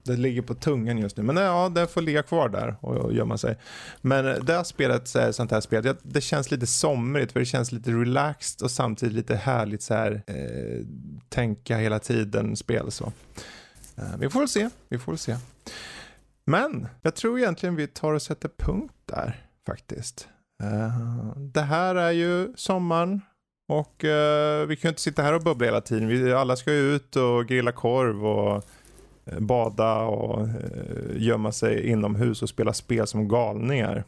Det 0.03 0.17
ligger 0.17 0.43
på 0.43 0.55
tungan 0.55 0.99
just 0.99 1.17
nu. 1.17 1.23
Men 1.23 1.37
ja, 1.37 1.69
det 1.69 1.87
får 1.87 2.01
ligga 2.01 2.23
kvar 2.23 2.49
där 2.49 2.77
och 2.81 3.15
gömma 3.15 3.39
sig. 3.39 3.57
Men 4.01 4.25
det 4.45 4.53
här 4.53 4.65
spelet 4.65 5.09
sånt 5.35 5.51
här 5.51 5.61
spel. 5.61 5.95
Det 6.03 6.21
känns 6.21 6.51
lite 6.51 6.67
somrigt 6.67 7.33
för 7.33 7.41
det 7.41 7.47
känns 7.47 7.73
lite 7.73 7.91
relaxed 7.91 8.63
och 8.65 8.71
samtidigt 8.71 9.15
lite 9.15 9.37
härligt 9.37 9.83
så 9.83 9.95
här 9.95 10.23
eh, 10.27 10.87
tänka 11.29 11.77
hela 11.77 11.99
tiden 11.99 12.57
spel 12.57 12.91
så. 12.91 13.13
Eh, 13.97 14.17
vi 14.19 14.31
får 14.31 14.41
väl 14.41 14.49
se. 14.49 14.69
Vi 14.89 14.99
får 14.99 15.13
väl 15.13 15.19
se. 15.19 15.37
Men 16.45 16.89
jag 17.03 17.15
tror 17.15 17.39
egentligen 17.39 17.77
vi 17.77 17.87
tar 17.87 18.13
och 18.13 18.23
sätter 18.23 18.51
punkt 18.59 18.95
där 19.07 19.45
faktiskt. 19.67 20.29
Eh, 20.63 21.37
det 21.37 21.63
här 21.63 21.95
är 21.95 22.11
ju 22.11 22.53
sommaren 22.57 23.21
och 23.69 24.05
eh, 24.05 24.67
vi 24.67 24.77
kan 24.77 24.89
ju 24.89 24.91
inte 24.91 25.01
sitta 25.01 25.23
här 25.23 25.33
och 25.33 25.43
bubbla 25.43 25.67
hela 25.67 25.81
tiden. 25.81 26.09
Vi 26.09 26.33
alla 26.33 26.57
ska 26.57 26.73
ju 26.73 26.95
ut 26.95 27.17
och 27.17 27.47
grilla 27.47 27.73
korv 27.73 28.27
och 28.27 28.65
bada 29.39 29.95
och 29.97 30.41
eh, 30.41 30.53
gömma 31.17 31.53
sig 31.53 31.89
inomhus 31.89 32.43
och 32.43 32.49
spela 32.49 32.73
spel 32.73 33.07
som 33.07 33.29
galningar. 33.29 34.05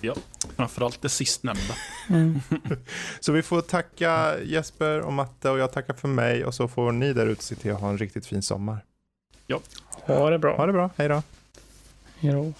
Ja, 0.00 0.14
framförallt 0.56 1.02
det 1.02 1.08
sistnämnda. 1.08 1.74
Mm. 2.08 2.40
så 3.20 3.32
vi 3.32 3.42
får 3.42 3.60
tacka 3.60 4.40
Jesper 4.42 5.00
och 5.00 5.12
Matte 5.12 5.50
och 5.50 5.58
jag 5.58 5.72
tackar 5.72 5.94
för 5.94 6.08
mig 6.08 6.44
och 6.44 6.54
så 6.54 6.68
får 6.68 6.92
ni 6.92 7.12
där 7.12 7.26
ute 7.26 7.44
se 7.44 7.54
till 7.54 7.72
att 7.72 7.80
ha 7.80 7.88
en 7.88 7.98
riktigt 7.98 8.26
fin 8.26 8.42
sommar. 8.42 8.84
Ja. 9.46 9.60
Ha 10.06 10.30
det 10.30 10.38
bra. 10.38 10.56
Ha 10.56 10.66
det 10.66 10.72
bra. 10.72 10.90
Hej 10.96 11.08
då. 11.08 11.22
Hej 12.18 12.32
då. 12.32 12.52